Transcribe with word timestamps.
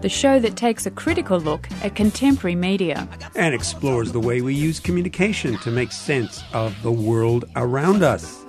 the 0.00 0.08
show 0.08 0.38
that 0.38 0.56
takes 0.56 0.86
a 0.86 0.90
critical 0.90 1.40
look 1.40 1.68
at 1.82 1.96
contemporary 1.96 2.54
media 2.54 3.08
and 3.34 3.54
explores 3.54 4.12
the 4.12 4.20
way 4.20 4.40
we 4.40 4.54
use 4.54 4.78
communication 4.78 5.58
to 5.58 5.70
make 5.70 5.90
sense 5.92 6.42
of 6.52 6.80
the 6.82 6.92
world 6.92 7.44
around 7.56 8.02
us. 8.02 8.44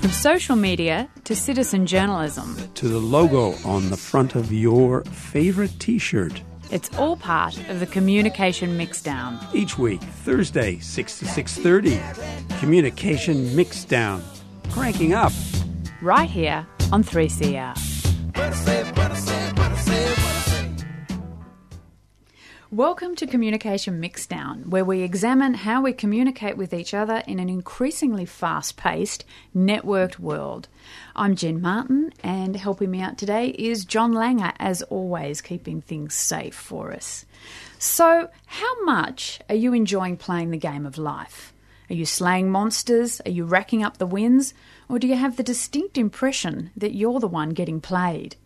From 0.00 0.10
social 0.10 0.56
media 0.56 1.08
to 1.24 1.34
citizen 1.34 1.86
journalism 1.86 2.56
to 2.74 2.88
the 2.88 2.98
logo 2.98 3.54
on 3.64 3.90
the 3.90 3.96
front 3.96 4.34
of 4.34 4.52
your 4.52 5.04
favorite 5.04 5.78
t 5.78 5.98
shirt. 5.98 6.42
It's 6.70 6.90
all 6.98 7.16
part 7.16 7.56
of 7.70 7.80
the 7.80 7.86
communication 7.86 8.76
mixdown. 8.76 9.42
Each 9.54 9.78
week, 9.78 10.02
Thursday, 10.02 10.78
6 10.80 11.18
to 11.20 11.24
6:30. 11.24 11.98
Communication 12.60 13.46
mixdown. 13.56 14.20
Cranking 14.70 15.14
up. 15.14 15.32
Right 16.02 16.28
here 16.28 16.66
on 16.92 17.02
3CR. 17.02 17.97
Welcome 22.70 23.16
to 23.16 23.26
Communication 23.26 24.00
Mixdown, 24.00 24.66
where 24.66 24.84
we 24.84 25.00
examine 25.02 25.54
how 25.54 25.82
we 25.82 25.92
communicate 25.92 26.56
with 26.56 26.72
each 26.72 26.94
other 26.94 27.22
in 27.26 27.40
an 27.40 27.48
increasingly 27.48 28.26
fast 28.26 28.76
paced, 28.76 29.24
networked 29.56 30.20
world. 30.20 30.68
I'm 31.16 31.34
Jen 31.34 31.60
Martin, 31.60 32.12
and 32.22 32.54
helping 32.54 32.92
me 32.92 33.00
out 33.00 33.18
today 33.18 33.48
is 33.48 33.84
John 33.84 34.12
Langer, 34.12 34.52
as 34.60 34.82
always, 34.82 35.40
keeping 35.40 35.80
things 35.80 36.14
safe 36.14 36.54
for 36.54 36.92
us. 36.92 37.26
So, 37.78 38.28
how 38.46 38.84
much 38.84 39.40
are 39.48 39.56
you 39.56 39.72
enjoying 39.72 40.16
playing 40.16 40.52
the 40.52 40.58
game 40.58 40.86
of 40.86 40.98
life? 40.98 41.52
Are 41.90 41.94
you 41.94 42.04
slaying 42.04 42.50
monsters? 42.50 43.20
Are 43.24 43.30
you 43.30 43.44
racking 43.44 43.82
up 43.82 43.96
the 43.96 44.06
wins? 44.06 44.52
Or 44.88 44.98
do 44.98 45.06
you 45.06 45.16
have 45.16 45.36
the 45.36 45.42
distinct 45.42 45.98
impression 45.98 46.70
that 46.76 46.94
you're 46.94 47.20
the 47.20 47.28
one 47.28 47.50
getting 47.50 47.80
played? 47.80 48.36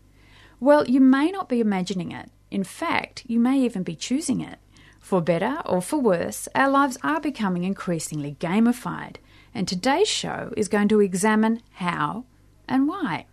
Well, 0.59 0.89
you 0.89 1.01
may 1.01 1.31
not 1.31 1.49
be 1.49 1.61
imagining 1.61 2.13
it. 2.13 2.31
In 2.51 2.65
fact, 2.65 3.25
you 3.27 3.39
may 3.39 3.59
even 3.61 3.83
be 3.83 3.97
choosing 3.97 4.41
it. 4.41 4.59
For 5.01 5.21
better 5.21 5.59
or 5.67 5.83
for 5.83 5.99
worse, 6.01 6.49
our 6.55 6.69
lives 6.69 6.99
are 7.03 7.21
becoming 7.21 7.65
increasingly 7.65 8.37
gamified, 8.39 9.17
and 9.55 9.67
today's 9.67 10.09
show 10.09 10.53
is 10.57 10.69
going 10.69 10.89
to 10.89 11.01
examine 11.01 11.63
how 11.73 12.25
and 12.69 12.87
why. 12.87 13.27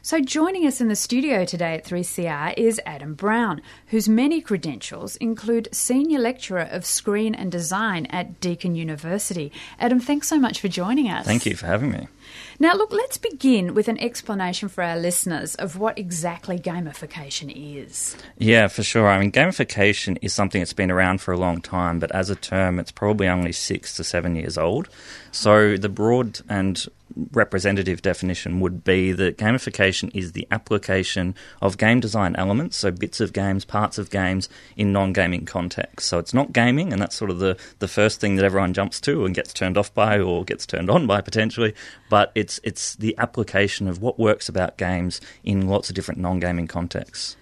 So, 0.00 0.20
joining 0.20 0.64
us 0.64 0.80
in 0.80 0.86
the 0.86 0.94
studio 0.94 1.44
today 1.44 1.74
at 1.74 1.84
3CR 1.84 2.54
is 2.56 2.80
Adam 2.86 3.14
Brown, 3.14 3.60
whose 3.88 4.08
many 4.08 4.40
credentials 4.40 5.16
include 5.16 5.68
Senior 5.72 6.20
Lecturer 6.20 6.68
of 6.70 6.86
Screen 6.86 7.34
and 7.34 7.50
Design 7.50 8.06
at 8.06 8.38
Deakin 8.40 8.76
University. 8.76 9.50
Adam, 9.80 9.98
thanks 9.98 10.28
so 10.28 10.38
much 10.38 10.60
for 10.60 10.68
joining 10.68 11.10
us. 11.10 11.26
Thank 11.26 11.46
you 11.46 11.56
for 11.56 11.66
having 11.66 11.90
me. 11.90 12.06
Now, 12.60 12.74
look, 12.74 12.92
let's 12.92 13.18
begin 13.18 13.74
with 13.74 13.88
an 13.88 13.98
explanation 13.98 14.68
for 14.68 14.84
our 14.84 14.96
listeners 14.96 15.56
of 15.56 15.78
what 15.78 15.98
exactly 15.98 16.58
gamification 16.58 17.52
is. 17.52 18.16
Yeah, 18.36 18.68
for 18.68 18.84
sure. 18.84 19.08
I 19.08 19.18
mean, 19.18 19.32
gamification 19.32 20.16
is 20.22 20.32
something 20.32 20.60
that's 20.60 20.72
been 20.72 20.90
around 20.90 21.20
for 21.20 21.32
a 21.32 21.38
long 21.38 21.60
time, 21.60 21.98
but 21.98 22.12
as 22.12 22.30
a 22.30 22.36
term, 22.36 22.78
it's 22.78 22.92
probably 22.92 23.26
only 23.26 23.52
six 23.52 23.96
to 23.96 24.04
seven 24.04 24.36
years 24.36 24.56
old. 24.56 24.88
So, 25.32 25.76
the 25.76 25.88
broad 25.88 26.40
and 26.48 26.86
representative 27.32 28.02
definition 28.02 28.60
would 28.60 28.84
be 28.84 29.12
that 29.12 29.38
gamification 29.38 30.10
is 30.14 30.32
the 30.32 30.46
application 30.50 31.34
of 31.60 31.78
game 31.78 32.00
design 32.00 32.36
elements, 32.36 32.76
so 32.76 32.90
bits 32.90 33.20
of 33.20 33.32
games, 33.32 33.64
parts 33.64 33.98
of 33.98 34.10
games, 34.10 34.48
in 34.76 34.92
non 34.92 35.12
gaming 35.12 35.44
contexts. 35.44 36.08
So, 36.08 36.18
it's 36.18 36.34
not 36.34 36.52
gaming, 36.52 36.92
and 36.92 37.00
that's 37.00 37.16
sort 37.16 37.30
of 37.30 37.38
the, 37.38 37.56
the 37.78 37.88
first 37.88 38.20
thing 38.20 38.36
that 38.36 38.44
everyone 38.44 38.74
jumps 38.74 39.00
to 39.02 39.24
and 39.24 39.34
gets 39.34 39.52
turned 39.52 39.78
off 39.78 39.92
by 39.94 40.18
or 40.18 40.44
gets 40.44 40.66
turned 40.66 40.90
on 40.90 41.06
by 41.06 41.20
potentially, 41.20 41.74
but 42.10 42.32
it's, 42.34 42.60
it's 42.62 42.94
the 42.96 43.14
application 43.18 43.88
of 43.88 44.00
what 44.00 44.18
works 44.18 44.48
about 44.48 44.76
games 44.78 45.20
in 45.44 45.68
lots 45.68 45.88
of 45.88 45.94
different 45.94 46.20
non 46.20 46.40
gaming 46.40 46.66
contexts. 46.66 47.36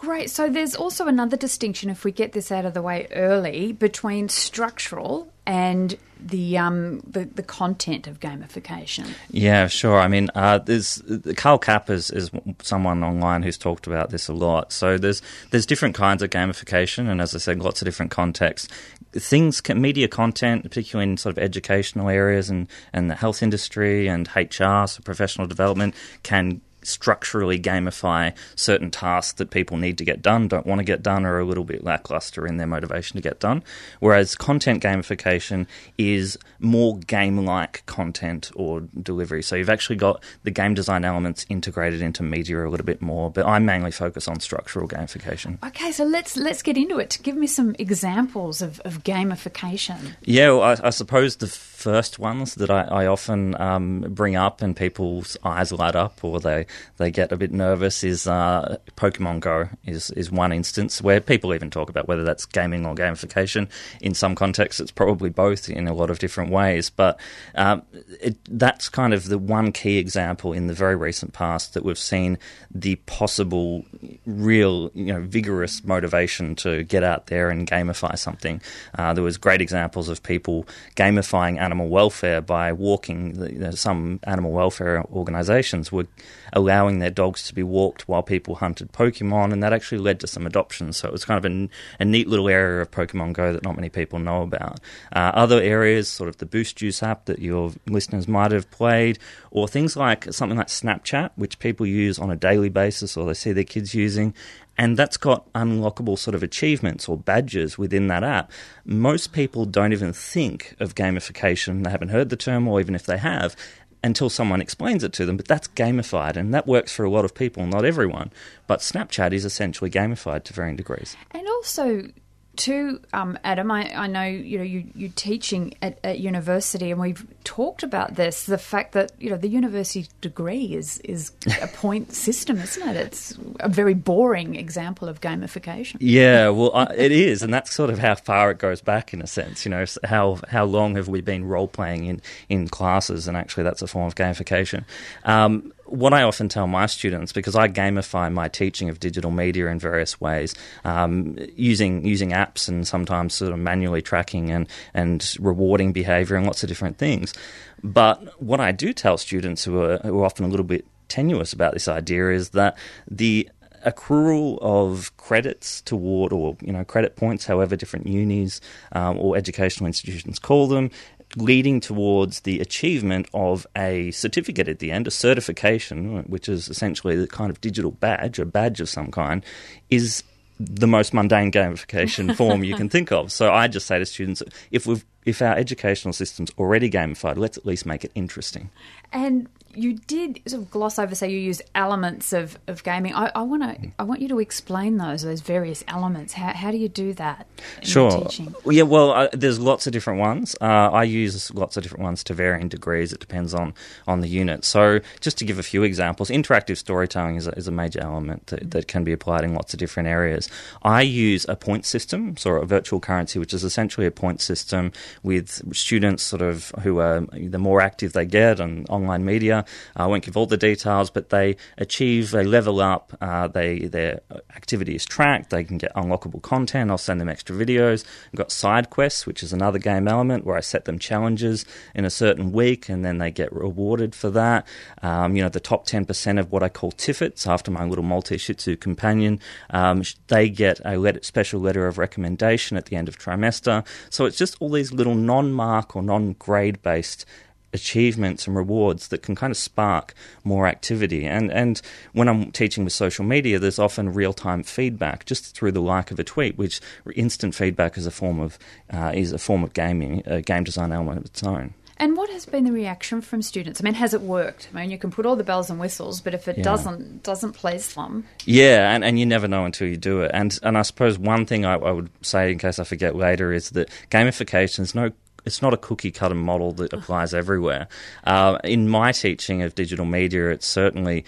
Great. 0.00 0.30
So 0.30 0.48
there's 0.48 0.74
also 0.74 1.08
another 1.08 1.36
distinction, 1.36 1.90
if 1.90 2.06
we 2.06 2.10
get 2.10 2.32
this 2.32 2.50
out 2.50 2.64
of 2.64 2.72
the 2.72 2.80
way 2.80 3.06
early, 3.12 3.72
between 3.72 4.30
structural 4.30 5.30
and 5.44 5.94
the 6.18 6.56
um, 6.56 7.00
the, 7.00 7.26
the 7.26 7.42
content 7.42 8.06
of 8.06 8.18
gamification. 8.18 9.12
Yeah, 9.30 9.66
sure. 9.66 10.00
I 10.00 10.08
mean, 10.08 10.30
uh, 10.34 10.56
there's 10.56 11.02
Karl 11.36 11.58
Kapper 11.58 11.90
is, 11.90 12.10
is 12.10 12.30
someone 12.62 13.04
online 13.04 13.42
who's 13.42 13.58
talked 13.58 13.86
about 13.86 14.08
this 14.08 14.26
a 14.26 14.32
lot. 14.32 14.72
So 14.72 14.96
there's 14.96 15.20
there's 15.50 15.66
different 15.66 15.94
kinds 15.94 16.22
of 16.22 16.30
gamification, 16.30 17.06
and 17.06 17.20
as 17.20 17.34
I 17.34 17.38
said, 17.38 17.58
lots 17.58 17.82
of 17.82 17.84
different 17.84 18.10
contexts. 18.10 18.68
Things, 19.12 19.60
can, 19.60 19.82
media 19.82 20.08
content, 20.08 20.62
particularly 20.62 21.10
in 21.10 21.18
sort 21.18 21.36
of 21.36 21.44
educational 21.44 22.08
areas 22.08 22.48
and 22.48 22.68
and 22.94 23.10
the 23.10 23.16
health 23.16 23.42
industry 23.42 24.08
and 24.08 24.26
HR, 24.34 24.86
so 24.86 25.02
professional 25.04 25.46
development, 25.46 25.94
can 26.22 26.62
structurally 26.82 27.58
gamify 27.58 28.34
certain 28.56 28.90
tasks 28.90 29.32
that 29.34 29.50
people 29.50 29.76
need 29.76 29.98
to 29.98 30.04
get 30.04 30.22
done, 30.22 30.48
don't 30.48 30.66
want 30.66 30.78
to 30.78 30.84
get 30.84 31.02
done, 31.02 31.24
or 31.24 31.34
are 31.34 31.40
a 31.40 31.44
little 31.44 31.64
bit 31.64 31.84
lackluster 31.84 32.46
in 32.46 32.56
their 32.56 32.66
motivation 32.66 33.16
to 33.16 33.22
get 33.22 33.40
done. 33.40 33.62
Whereas 34.00 34.34
content 34.34 34.82
gamification 34.82 35.66
is 35.98 36.38
more 36.58 36.98
game 36.98 37.44
like 37.44 37.84
content 37.86 38.50
or 38.54 38.80
delivery. 39.02 39.42
So 39.42 39.56
you've 39.56 39.70
actually 39.70 39.96
got 39.96 40.22
the 40.44 40.50
game 40.50 40.74
design 40.74 41.04
elements 41.04 41.46
integrated 41.48 42.02
into 42.02 42.22
media 42.22 42.66
a 42.66 42.68
little 42.68 42.86
bit 42.86 43.02
more, 43.02 43.30
but 43.30 43.46
I 43.46 43.58
mainly 43.58 43.90
focus 43.90 44.28
on 44.28 44.40
structural 44.40 44.88
gamification. 44.88 45.62
Okay, 45.64 45.92
so 45.92 46.04
let's 46.04 46.36
let's 46.36 46.62
get 46.62 46.76
into 46.76 46.98
it. 46.98 47.18
Give 47.22 47.36
me 47.36 47.46
some 47.46 47.74
examples 47.78 48.62
of, 48.62 48.80
of 48.80 49.04
gamification. 49.04 50.14
Yeah, 50.22 50.50
well, 50.50 50.62
I, 50.62 50.76
I 50.84 50.90
suppose 50.90 51.36
the 51.36 51.46
first 51.80 52.18
ones 52.18 52.56
that 52.56 52.70
I, 52.70 52.82
I 52.82 53.06
often 53.06 53.58
um, 53.58 54.02
bring 54.10 54.36
up 54.36 54.60
and 54.60 54.76
people's 54.76 55.38
eyes 55.42 55.72
light 55.72 55.96
up 55.96 56.22
or 56.22 56.38
they, 56.38 56.66
they 56.98 57.10
get 57.10 57.32
a 57.32 57.38
bit 57.38 57.52
nervous 57.52 58.04
is 58.04 58.26
uh, 58.26 58.76
Pokemon 58.96 59.40
Go 59.40 59.70
is, 59.86 60.10
is 60.10 60.30
one 60.30 60.52
instance 60.52 61.00
where 61.00 61.22
people 61.22 61.54
even 61.54 61.70
talk 61.70 61.88
about 61.88 62.06
whether 62.06 62.22
that's 62.22 62.44
gaming 62.44 62.84
or 62.84 62.94
gamification. 62.94 63.66
In 64.02 64.12
some 64.12 64.34
contexts, 64.34 64.78
it's 64.78 64.90
probably 64.90 65.30
both 65.30 65.70
in 65.70 65.88
a 65.88 65.94
lot 65.94 66.10
of 66.10 66.18
different 66.18 66.50
ways. 66.50 66.90
But 66.90 67.18
um, 67.54 67.82
it, 68.20 68.36
that's 68.46 68.90
kind 68.90 69.14
of 69.14 69.28
the 69.28 69.38
one 69.38 69.72
key 69.72 69.96
example 69.96 70.52
in 70.52 70.66
the 70.66 70.74
very 70.74 70.96
recent 70.96 71.32
past 71.32 71.72
that 71.72 71.82
we've 71.82 71.98
seen 71.98 72.38
the 72.70 72.96
possible, 73.06 73.86
real, 74.26 74.90
you 74.92 75.14
know, 75.14 75.20
vigorous 75.20 75.82
motivation 75.82 76.54
to 76.56 76.84
get 76.84 77.02
out 77.02 77.28
there 77.28 77.48
and 77.48 77.66
gamify 77.66 78.18
something. 78.18 78.60
Uh, 78.98 79.14
there 79.14 79.24
was 79.24 79.38
great 79.38 79.62
examples 79.62 80.10
of 80.10 80.22
people 80.22 80.68
gamifying 80.94 81.58
animal 81.70 81.88
welfare 81.88 82.40
by 82.40 82.72
walking. 82.72 83.72
Some 83.76 84.18
animal 84.24 84.50
welfare 84.50 85.04
organisations 85.12 85.92
were 85.92 86.08
allowing 86.52 86.98
their 86.98 87.10
dogs 87.10 87.46
to 87.46 87.54
be 87.54 87.62
walked 87.62 88.08
while 88.08 88.24
people 88.24 88.56
hunted 88.56 88.92
Pokemon, 88.92 89.52
and 89.52 89.62
that 89.62 89.72
actually 89.72 89.98
led 89.98 90.18
to 90.20 90.26
some 90.26 90.46
adoptions. 90.46 90.96
So 90.96 91.06
it 91.06 91.12
was 91.12 91.24
kind 91.24 91.38
of 91.44 91.50
a, 91.50 91.68
a 92.00 92.04
neat 92.04 92.26
little 92.26 92.48
area 92.48 92.80
of 92.80 92.90
Pokemon 92.90 93.34
Go 93.34 93.52
that 93.52 93.62
not 93.62 93.76
many 93.76 93.88
people 93.88 94.18
know 94.18 94.42
about. 94.42 94.80
Uh, 95.14 95.30
other 95.34 95.60
areas, 95.60 96.08
sort 96.08 96.28
of 96.28 96.38
the 96.38 96.46
Boost 96.46 96.74
Juice 96.76 97.04
app 97.04 97.26
that 97.26 97.38
your 97.38 97.72
listeners 97.86 98.26
might 98.26 98.50
have 98.50 98.68
played, 98.72 99.20
or 99.52 99.68
things 99.68 99.96
like 99.96 100.32
something 100.32 100.58
like 100.58 100.66
Snapchat, 100.66 101.30
which 101.36 101.60
people 101.60 101.86
use 101.86 102.18
on 102.18 102.32
a 102.32 102.36
daily 102.36 102.68
basis 102.68 103.16
or 103.16 103.26
they 103.26 103.34
see 103.34 103.52
their 103.52 103.62
kids 103.62 103.94
using, 103.94 104.34
and 104.80 104.96
that's 104.96 105.18
got 105.18 105.52
unlockable 105.52 106.18
sort 106.18 106.34
of 106.34 106.42
achievements 106.42 107.06
or 107.06 107.18
badges 107.18 107.76
within 107.76 108.06
that 108.06 108.24
app. 108.24 108.50
Most 108.86 109.34
people 109.34 109.66
don't 109.66 109.92
even 109.92 110.14
think 110.14 110.74
of 110.80 110.94
gamification, 110.94 111.84
they 111.84 111.90
haven't 111.90 112.08
heard 112.08 112.30
the 112.30 112.36
term, 112.36 112.66
or 112.66 112.80
even 112.80 112.94
if 112.94 113.04
they 113.04 113.18
have, 113.18 113.54
until 114.02 114.30
someone 114.30 114.62
explains 114.62 115.04
it 115.04 115.12
to 115.12 115.26
them. 115.26 115.36
But 115.36 115.46
that's 115.46 115.68
gamified, 115.68 116.36
and 116.36 116.54
that 116.54 116.66
works 116.66 116.92
for 116.92 117.04
a 117.04 117.10
lot 117.10 117.26
of 117.26 117.34
people, 117.34 117.66
not 117.66 117.84
everyone. 117.84 118.32
But 118.66 118.80
Snapchat 118.80 119.34
is 119.34 119.44
essentially 119.44 119.90
gamified 119.90 120.44
to 120.44 120.54
varying 120.54 120.76
degrees. 120.76 121.14
And 121.32 121.46
also, 121.46 122.08
too, 122.56 123.00
um, 123.12 123.38
Adam, 123.44 123.70
I, 123.70 123.94
I, 123.96 124.06
know 124.06 124.24
you 124.24 124.58
know 124.58 124.64
you, 124.64 124.84
you're 124.94 125.12
teaching 125.14 125.74
at, 125.80 125.98
at, 126.04 126.18
university, 126.18 126.90
and 126.90 127.00
we've 127.00 127.26
talked 127.44 127.82
about 127.82 128.16
this. 128.16 128.44
The 128.44 128.58
fact 128.58 128.92
that 128.92 129.12
you 129.18 129.30
know 129.30 129.36
the 129.36 129.48
university 129.48 130.08
degree 130.20 130.74
is 130.74 130.98
is 130.98 131.32
a 131.62 131.66
point 131.74 132.12
system, 132.12 132.58
isn't 132.58 132.88
it? 132.88 132.96
It's 132.96 133.38
a 133.60 133.68
very 133.68 133.94
boring 133.94 134.56
example 134.56 135.08
of 135.08 135.20
gamification. 135.20 135.96
Yeah, 136.00 136.48
well, 136.50 136.72
uh, 136.74 136.92
it 136.96 137.12
is, 137.12 137.42
and 137.42 137.54
that's 137.54 137.72
sort 137.72 137.88
of 137.88 137.98
how 137.98 138.14
far 138.16 138.50
it 138.50 138.58
goes 138.58 138.80
back 138.80 139.14
in 139.14 139.22
a 139.22 139.26
sense. 139.26 139.64
You 139.64 139.70
know, 139.70 139.84
how 140.04 140.38
how 140.48 140.64
long 140.64 140.96
have 140.96 141.08
we 141.08 141.20
been 141.20 141.44
role 141.44 141.68
playing 141.68 142.04
in 142.06 142.20
in 142.48 142.68
classes, 142.68 143.28
and 143.28 143.36
actually 143.36 143.62
that's 143.62 143.82
a 143.82 143.86
form 143.86 144.06
of 144.06 144.16
gamification. 144.16 144.84
Um, 145.24 145.72
what 145.90 146.14
I 146.14 146.22
often 146.22 146.48
tell 146.48 146.66
my 146.66 146.86
students, 146.86 147.32
because 147.32 147.56
I 147.56 147.68
gamify 147.68 148.32
my 148.32 148.48
teaching 148.48 148.88
of 148.88 149.00
digital 149.00 149.30
media 149.30 149.66
in 149.66 149.78
various 149.78 150.20
ways, 150.20 150.54
um, 150.84 151.36
using 151.56 152.04
using 152.04 152.30
apps 152.30 152.68
and 152.68 152.86
sometimes 152.86 153.34
sort 153.34 153.52
of 153.52 153.58
manually 153.58 154.02
tracking 154.02 154.50
and 154.50 154.68
and 154.94 155.36
rewarding 155.40 155.92
behaviour 155.92 156.36
and 156.36 156.46
lots 156.46 156.62
of 156.62 156.68
different 156.68 156.98
things. 156.98 157.34
But 157.82 158.40
what 158.40 158.60
I 158.60 158.72
do 158.72 158.92
tell 158.92 159.18
students 159.18 159.64
who 159.64 159.80
are 159.80 159.98
who 159.98 160.20
are 160.20 160.24
often 160.24 160.44
a 160.44 160.48
little 160.48 160.64
bit 160.64 160.86
tenuous 161.08 161.52
about 161.52 161.74
this 161.74 161.88
idea 161.88 162.30
is 162.30 162.50
that 162.50 162.78
the 163.10 163.48
accrual 163.84 164.58
of 164.60 165.16
credits 165.16 165.80
toward, 165.82 166.32
or 166.32 166.56
you 166.60 166.72
know, 166.72 166.84
credit 166.84 167.16
points, 167.16 167.46
however 167.46 167.76
different 167.76 168.06
unis 168.06 168.60
um, 168.92 169.18
or 169.18 169.36
educational 169.36 169.86
institutions 169.86 170.38
call 170.38 170.68
them, 170.68 170.90
leading 171.36 171.80
towards 171.80 172.40
the 172.40 172.60
achievement 172.60 173.28
of 173.34 173.66
a 173.76 174.10
certificate 174.10 174.68
at 174.68 174.78
the 174.78 174.90
end, 174.90 175.06
a 175.06 175.10
certification, 175.10 176.22
which 176.24 176.48
is 176.48 176.68
essentially 176.68 177.16
the 177.16 177.26
kind 177.26 177.50
of 177.50 177.60
digital 177.60 177.90
badge, 177.92 178.38
a 178.38 178.44
badge 178.44 178.80
of 178.80 178.88
some 178.88 179.10
kind, 179.10 179.44
is 179.90 180.22
the 180.58 180.86
most 180.86 181.14
mundane 181.14 181.50
gamification 181.50 182.34
form 182.36 182.62
you 182.62 182.74
can 182.74 182.88
think 182.88 183.10
of. 183.10 183.32
So 183.32 183.52
I 183.52 183.68
just 183.68 183.86
say 183.86 183.98
to 183.98 184.06
students, 184.06 184.42
if 184.70 184.86
we've 184.86 185.04
if 185.26 185.42
our 185.42 185.54
educational 185.54 186.12
system's 186.12 186.50
already 186.58 186.90
gamified, 186.90 187.36
let's 187.36 187.58
at 187.58 187.66
least 187.66 187.84
make 187.84 188.04
it 188.04 188.12
interesting. 188.14 188.70
And 189.12 189.48
you 189.74 189.94
did 189.94 190.40
sort 190.46 190.62
of 190.62 190.70
gloss 190.70 190.98
over, 190.98 191.14
say 191.14 191.30
you 191.30 191.38
use 191.38 191.62
elements 191.74 192.32
of, 192.32 192.58
of 192.66 192.82
gaming. 192.82 193.14
I, 193.14 193.30
I 193.34 193.42
want 193.42 193.62
to, 193.62 193.90
I 193.98 194.02
want 194.02 194.20
you 194.20 194.28
to 194.28 194.40
explain 194.40 194.96
those 194.96 195.22
those 195.22 195.40
various 195.40 195.84
elements. 195.86 196.32
How, 196.32 196.52
how 196.52 196.70
do 196.70 196.76
you 196.76 196.88
do 196.88 197.12
that? 197.14 197.46
sure. 197.82 198.28
Yeah. 198.66 198.82
Well, 198.82 199.12
uh, 199.12 199.28
there's 199.32 199.60
lots 199.60 199.86
of 199.86 199.92
different 199.92 200.18
ones. 200.18 200.56
Uh, 200.60 200.64
I 200.64 201.04
use 201.04 201.52
lots 201.54 201.76
of 201.76 201.82
different 201.82 202.02
ones 202.02 202.24
to 202.24 202.34
varying 202.34 202.68
degrees. 202.68 203.12
It 203.12 203.20
depends 203.20 203.54
on 203.54 203.74
on 204.08 204.20
the 204.20 204.28
unit. 204.28 204.64
So, 204.64 205.00
just 205.20 205.38
to 205.38 205.44
give 205.44 205.58
a 205.58 205.62
few 205.62 205.82
examples, 205.82 206.30
interactive 206.30 206.76
storytelling 206.76 207.36
is 207.36 207.46
a, 207.46 207.52
is 207.52 207.68
a 207.68 207.72
major 207.72 208.00
element 208.00 208.48
that, 208.48 208.70
that 208.70 208.88
can 208.88 209.04
be 209.04 209.12
applied 209.12 209.44
in 209.44 209.54
lots 209.54 209.72
of 209.72 209.78
different 209.78 210.08
areas. 210.08 210.48
I 210.82 211.02
use 211.02 211.46
a 211.48 211.56
point 211.56 211.84
system, 211.84 212.36
so 212.36 212.54
a 212.54 212.66
virtual 212.66 212.98
currency, 212.98 213.38
which 213.38 213.54
is 213.54 213.62
essentially 213.62 214.06
a 214.06 214.10
point 214.10 214.40
system 214.40 214.92
with 215.22 215.74
students 215.76 216.22
sort 216.24 216.42
of 216.42 216.72
who 216.82 216.98
are 216.98 217.20
the 217.20 217.58
more 217.58 217.80
active 217.80 218.12
they 218.12 218.26
get 218.26 218.60
on 218.60 218.84
online 218.88 219.24
media 219.24 219.59
I 219.96 220.06
won't 220.06 220.24
give 220.24 220.36
all 220.36 220.46
the 220.46 220.56
details, 220.56 221.10
but 221.10 221.30
they 221.30 221.56
achieve, 221.78 222.30
they 222.30 222.44
level 222.44 222.80
up, 222.80 223.16
uh, 223.20 223.48
they 223.48 223.80
their 223.80 224.20
activity 224.54 224.94
is 224.94 225.04
tracked, 225.04 225.50
they 225.50 225.64
can 225.64 225.78
get 225.78 225.94
unlockable 225.94 226.42
content. 226.42 226.90
I'll 226.90 226.98
send 226.98 227.20
them 227.20 227.28
extra 227.28 227.56
videos. 227.56 228.04
I've 228.32 228.38
got 228.38 228.52
side 228.52 228.90
quests, 228.90 229.26
which 229.26 229.42
is 229.42 229.52
another 229.52 229.78
game 229.78 230.08
element 230.08 230.44
where 230.44 230.56
I 230.56 230.60
set 230.60 230.84
them 230.84 230.98
challenges 230.98 231.64
in 231.94 232.04
a 232.04 232.10
certain 232.10 232.52
week, 232.52 232.88
and 232.88 233.04
then 233.04 233.18
they 233.18 233.30
get 233.30 233.52
rewarded 233.52 234.14
for 234.14 234.30
that. 234.30 234.66
Um, 235.02 235.36
you 235.36 235.42
know, 235.42 235.48
the 235.48 235.60
top 235.60 235.86
ten 235.86 236.04
percent 236.04 236.38
of 236.38 236.52
what 236.52 236.62
I 236.62 236.68
call 236.68 236.92
Tiffets, 236.92 237.46
after 237.46 237.70
my 237.70 237.84
little 237.84 238.04
Maltese 238.04 238.40
Shih 238.40 238.54
Tzu 238.54 238.76
companion, 238.76 239.40
um, 239.70 240.02
they 240.28 240.48
get 240.48 240.80
a 240.84 240.96
letter, 240.96 241.20
special 241.22 241.60
letter 241.60 241.86
of 241.86 241.98
recommendation 241.98 242.76
at 242.76 242.86
the 242.86 242.96
end 242.96 243.08
of 243.08 243.18
trimester. 243.18 243.86
So 244.10 244.24
it's 244.24 244.38
just 244.38 244.56
all 244.60 244.70
these 244.70 244.92
little 244.92 245.14
non-mark 245.14 245.96
or 245.96 246.02
non-grade 246.02 246.82
based 246.82 247.24
achievements 247.72 248.46
and 248.46 248.56
rewards 248.56 249.08
that 249.08 249.22
can 249.22 249.34
kind 249.34 249.50
of 249.50 249.56
spark 249.56 250.14
more 250.44 250.66
activity. 250.66 251.26
And 251.26 251.50
and 251.52 251.80
when 252.12 252.28
I'm 252.28 252.52
teaching 252.52 252.84
with 252.84 252.92
social 252.92 253.24
media, 253.24 253.58
there's 253.58 253.78
often 253.78 254.12
real 254.12 254.32
time 254.32 254.62
feedback 254.62 255.26
just 255.26 255.54
through 255.54 255.72
the 255.72 255.82
like 255.82 256.10
of 256.10 256.18
a 256.18 256.24
tweet, 256.24 256.58
which 256.58 256.80
instant 257.14 257.54
feedback 257.54 257.96
is 257.96 258.06
a 258.06 258.10
form 258.10 258.40
of 258.40 258.58
uh, 258.92 259.12
is 259.14 259.32
a 259.32 259.38
form 259.38 259.64
of 259.64 259.72
gaming, 259.72 260.22
a 260.26 260.42
game 260.42 260.64
design 260.64 260.92
element 260.92 261.18
of 261.18 261.24
its 261.24 261.42
own. 261.42 261.74
And 262.00 262.16
what 262.16 262.30
has 262.30 262.46
been 262.46 262.64
the 262.64 262.72
reaction 262.72 263.20
from 263.20 263.42
students? 263.42 263.78
I 263.78 263.84
mean, 263.84 263.92
has 263.92 264.14
it 264.14 264.22
worked? 264.22 264.70
I 264.72 264.80
mean, 264.80 264.90
you 264.90 264.96
can 264.96 265.10
put 265.10 265.26
all 265.26 265.36
the 265.36 265.44
bells 265.44 265.68
and 265.68 265.78
whistles, 265.78 266.22
but 266.22 266.32
if 266.32 266.48
it 266.48 266.56
yeah. 266.56 266.64
doesn't 266.64 267.22
doesn't 267.22 267.52
please 267.52 267.92
them, 267.92 268.24
yeah, 268.46 268.94
and, 268.94 269.04
and 269.04 269.18
you 269.18 269.26
never 269.26 269.46
know 269.46 269.66
until 269.66 269.86
you 269.86 269.98
do 269.98 270.22
it. 270.22 270.30
And 270.32 270.58
and 270.62 270.78
I 270.78 270.82
suppose 270.82 271.18
one 271.18 271.44
thing 271.44 271.66
I, 271.66 271.74
I 271.74 271.92
would 271.92 272.08
say, 272.22 272.52
in 272.52 272.58
case 272.58 272.78
I 272.78 272.84
forget 272.84 273.16
later, 273.16 273.52
is 273.52 273.70
that 273.70 273.90
gamification 274.10 274.80
is 274.80 274.94
no 274.94 275.10
it's 275.44 275.62
not 275.62 275.74
a 275.74 275.76
cookie 275.76 276.10
cutter 276.10 276.34
model 276.34 276.72
that 276.72 276.92
applies 276.92 277.34
everywhere. 277.34 277.88
Uh, 278.24 278.58
in 278.64 278.88
my 278.88 279.12
teaching 279.12 279.62
of 279.62 279.74
digital 279.74 280.04
media, 280.04 280.50
it's 280.50 280.66
certainly 280.66 281.24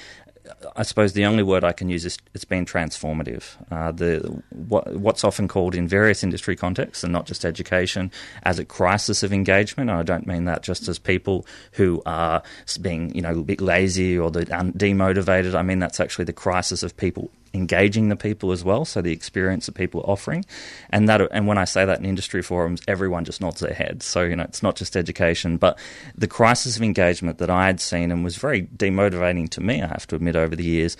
I 0.76 0.82
suppose 0.82 1.12
the 1.12 1.24
only 1.24 1.42
word 1.42 1.64
I 1.64 1.72
can 1.72 1.88
use 1.88 2.04
is 2.04 2.18
it's 2.34 2.44
been 2.44 2.64
transformative. 2.64 3.44
Uh, 3.70 3.92
the 3.92 4.42
what, 4.50 4.94
what's 4.96 5.24
often 5.24 5.48
called 5.48 5.74
in 5.74 5.86
various 5.86 6.22
industry 6.22 6.56
contexts, 6.56 7.04
and 7.04 7.12
not 7.12 7.26
just 7.26 7.44
education, 7.44 8.10
as 8.42 8.58
a 8.58 8.64
crisis 8.64 9.22
of 9.22 9.32
engagement. 9.32 9.90
And 9.90 9.98
I 9.98 10.02
don't 10.02 10.26
mean 10.26 10.44
that 10.46 10.62
just 10.62 10.88
as 10.88 10.98
people 10.98 11.46
who 11.72 12.02
are 12.06 12.42
being 12.80 13.14
you 13.14 13.22
know 13.22 13.38
a 13.38 13.42
bit 13.42 13.60
lazy 13.60 14.18
or 14.18 14.30
the 14.30 14.44
demotivated. 14.46 15.54
I 15.54 15.62
mean 15.62 15.78
that's 15.78 16.00
actually 16.00 16.24
the 16.24 16.32
crisis 16.32 16.82
of 16.82 16.96
people 16.96 17.30
engaging 17.54 18.08
the 18.08 18.16
people 18.16 18.52
as 18.52 18.64
well. 18.64 18.84
So 18.84 19.02
the 19.02 19.12
experience 19.12 19.66
that 19.66 19.74
people 19.74 20.00
are 20.02 20.10
offering, 20.10 20.44
and 20.90 21.08
that 21.08 21.20
and 21.32 21.46
when 21.46 21.58
I 21.58 21.64
say 21.64 21.84
that 21.84 21.98
in 21.98 22.04
industry 22.04 22.42
forums, 22.42 22.82
everyone 22.88 23.24
just 23.24 23.40
nods 23.40 23.60
their 23.60 23.74
heads. 23.74 24.04
So 24.04 24.22
you 24.22 24.36
know 24.36 24.44
it's 24.44 24.62
not 24.62 24.76
just 24.76 24.96
education, 24.96 25.56
but 25.56 25.78
the 26.16 26.26
crisis 26.26 26.76
of 26.76 26.82
engagement 26.82 27.38
that 27.38 27.50
I 27.50 27.66
had 27.66 27.80
seen 27.80 28.10
and 28.10 28.24
was 28.24 28.36
very 28.36 28.62
demotivating 28.62 29.48
to 29.50 29.60
me. 29.60 29.82
I 29.82 29.88
have 29.88 30.06
to 30.08 30.16
admit 30.16 30.36
over 30.36 30.56
the 30.56 30.64
years 30.64 30.96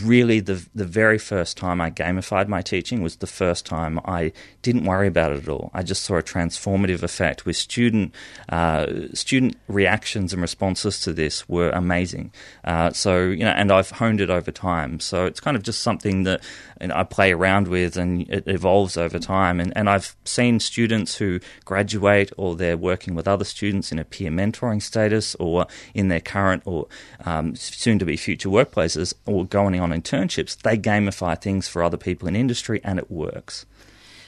really 0.00 0.40
the 0.40 0.66
the 0.74 0.84
very 0.84 1.18
first 1.18 1.56
time 1.56 1.80
I 1.80 1.90
gamified 1.90 2.48
my 2.48 2.62
teaching 2.62 3.02
was 3.02 3.16
the 3.16 3.26
first 3.26 3.66
time 3.66 4.00
I 4.04 4.32
didn't 4.62 4.84
worry 4.84 5.06
about 5.06 5.32
it 5.32 5.42
at 5.42 5.48
all. 5.48 5.70
I 5.74 5.82
just 5.82 6.02
saw 6.02 6.16
a 6.16 6.22
transformative 6.22 7.02
effect 7.02 7.44
with 7.44 7.56
student 7.56 8.14
uh, 8.48 8.86
student 9.12 9.56
reactions 9.68 10.32
and 10.32 10.40
responses 10.40 11.00
to 11.00 11.12
this 11.12 11.48
were 11.48 11.70
amazing. 11.70 12.32
Uh, 12.64 12.90
so 12.92 13.24
you 13.24 13.44
know, 13.44 13.50
and 13.50 13.70
I've 13.70 13.90
honed 13.90 14.20
it 14.20 14.30
over 14.30 14.50
time. 14.50 15.00
So 15.00 15.26
it's 15.26 15.40
kind 15.40 15.56
of 15.56 15.62
just 15.62 15.82
something 15.82 16.22
that 16.22 16.42
know, 16.88 16.94
I 16.94 17.04
play 17.04 17.32
around 17.32 17.68
with, 17.68 17.96
and 17.96 18.28
it 18.28 18.44
evolves 18.46 18.96
over 18.96 19.18
time. 19.18 19.60
And 19.60 19.72
and 19.76 19.88
I've 19.88 20.16
seen 20.24 20.60
students 20.60 21.16
who 21.16 21.40
graduate, 21.64 22.32
or 22.36 22.56
they're 22.56 22.76
working 22.76 23.14
with 23.14 23.28
other 23.28 23.44
students 23.44 23.92
in 23.92 23.98
a 23.98 24.04
peer 24.04 24.30
mentoring 24.30 24.82
status, 24.82 25.34
or 25.36 25.66
in 25.94 26.08
their 26.08 26.20
current 26.20 26.62
or 26.66 26.88
um, 27.24 27.54
soon 27.56 27.98
to 27.98 28.04
be 28.04 28.16
future 28.16 28.48
workplaces, 28.48 29.14
or 29.26 29.44
going 29.44 29.80
on 29.80 29.90
internships, 29.90 30.56
they 30.56 30.76
gamify 30.76 31.40
things 31.40 31.68
for 31.68 31.82
other 31.82 31.96
people 31.96 32.28
in 32.28 32.36
industry 32.36 32.80
and 32.84 32.98
it 32.98 33.10
works. 33.10 33.66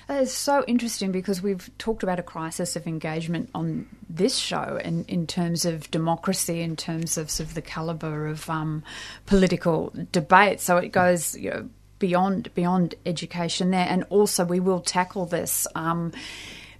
That 0.06 0.23
is 0.23 0.33
so 0.33 0.65
interesting 0.67 1.12
because 1.12 1.43
we've 1.43 1.71
talked 1.79 2.03
about 2.03 2.19
a 2.19 2.23
crisis 2.23 2.77
of 2.77 2.87
engagement 2.87 3.49
on 3.55 3.87
this 4.09 4.37
show 4.37 4.79
in, 4.85 5.05
in 5.05 5.27
terms 5.27 5.65
of 5.65 5.91
democracy, 5.91 6.61
in 6.61 6.77
terms 6.77 7.17
of, 7.17 7.31
sort 7.31 7.49
of 7.49 7.55
the 7.55 7.62
calibre 7.62 8.31
of 8.31 8.49
um, 8.51 8.83
political 9.25 9.95
debate. 10.12 10.61
So 10.61 10.77
it 10.77 10.93
goes 10.93 11.35
you 11.37 11.51
know, 11.51 11.69
beyond 12.05 12.55
beyond 12.55 12.95
education 13.06 13.70
there, 13.70 13.87
and 13.89 14.05
also 14.11 14.44
we 14.44 14.61
will 14.61 14.81
tackle 14.81 15.25
this. 15.25 15.67
Um, 15.75 16.13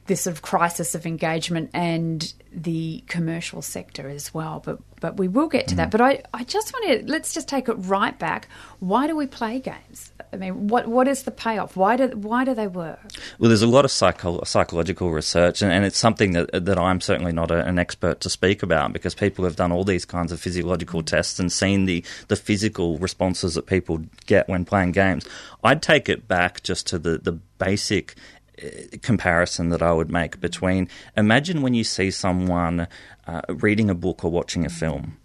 this 0.07 0.23
sort 0.23 0.37
of 0.37 0.43
crisis 0.43 0.95
of 0.95 1.07
engagement 1.07 1.71
and 1.73 2.35
the 2.53 3.03
commercial 3.09 3.63
sector 3.63 4.09
as 4.09 4.33
well. 4.33 4.63
But 4.65 4.79
but 5.01 5.17
we 5.19 5.29
will 5.29 5.49
get 5.49 5.69
to 5.69 5.75
mm. 5.75 5.79
that. 5.79 5.91
But 5.91 6.01
I, 6.01 6.23
I 6.33 6.45
just 6.45 6.73
want 6.73 6.87
to 6.87 7.11
let's 7.11 7.35
just 7.35 7.49
take 7.49 7.69
it 7.69 7.75
right 7.75 8.19
back. 8.19 8.49
Why 8.81 9.07
do 9.07 9.17
we 9.17 9.27
play 9.27 9.61
games? 9.61 10.13
I 10.33 10.37
mean, 10.37 10.69
what 10.69 10.87
what 10.89 11.09
is 11.09 11.23
the 11.23 11.31
payoff? 11.31 11.77
Why 11.77 11.97
do 11.97 12.09
why 12.09 12.45
do 12.45 12.55
they 12.55 12.67
work? 12.67 13.01
Well, 13.39 13.49
there's 13.49 13.63
a 13.63 13.67
lot 13.67 13.85
of 13.85 13.91
psycho- 13.91 14.43
psychological 14.45 15.11
research, 15.11 15.63
and, 15.63 15.73
and, 15.73 15.85
it's 15.85 15.99
something 15.99 16.33
that 16.33 16.65
that 16.65 16.79
I'm 16.79 17.01
certainly 17.01 17.33
not 17.33 17.51
a, 17.51 17.65
an 17.67 17.79
expert 17.79 18.21
to 18.21 18.31
speak 18.31 18.63
about 18.63 18.93
because 18.93 19.15
people 19.15 19.45
have 19.45 19.57
done 19.57 19.73
all 19.73 19.85
these 19.85 20.05
kinds 20.05 20.33
of 20.33 20.41
physiological 20.41 21.03
mm. 21.03 21.07
tests 21.07 21.39
and 21.39 21.51
seen 21.51 21.85
the 21.87 22.05
the 22.29 22.37
physical 22.37 22.99
responses 22.99 23.55
that 23.55 23.67
people 23.67 24.01
get 24.27 24.49
when 24.49 24.65
playing 24.65 24.93
games. 24.93 25.27
I'd 25.63 25.83
take 25.83 26.09
it 26.09 26.29
back 26.29 26.63
just 26.63 26.87
to 26.89 26.99
the 26.99 27.19
the 27.19 27.39
basic 27.59 28.15
comparison 29.03 29.69
that 29.71 29.83
I 29.83 29.93
would 29.93 30.11
make 30.11 30.41
between 30.41 30.89
imagine 31.17 31.63
when 31.63 31.75
you 31.75 31.85
see 31.85 32.11
someone 32.11 32.87
uh, 33.27 33.41
reading 33.49 33.91
a 33.91 33.95
book 33.95 34.25
or 34.25 34.31
watching 34.31 34.65
a 34.65 34.71
film. 34.71 35.17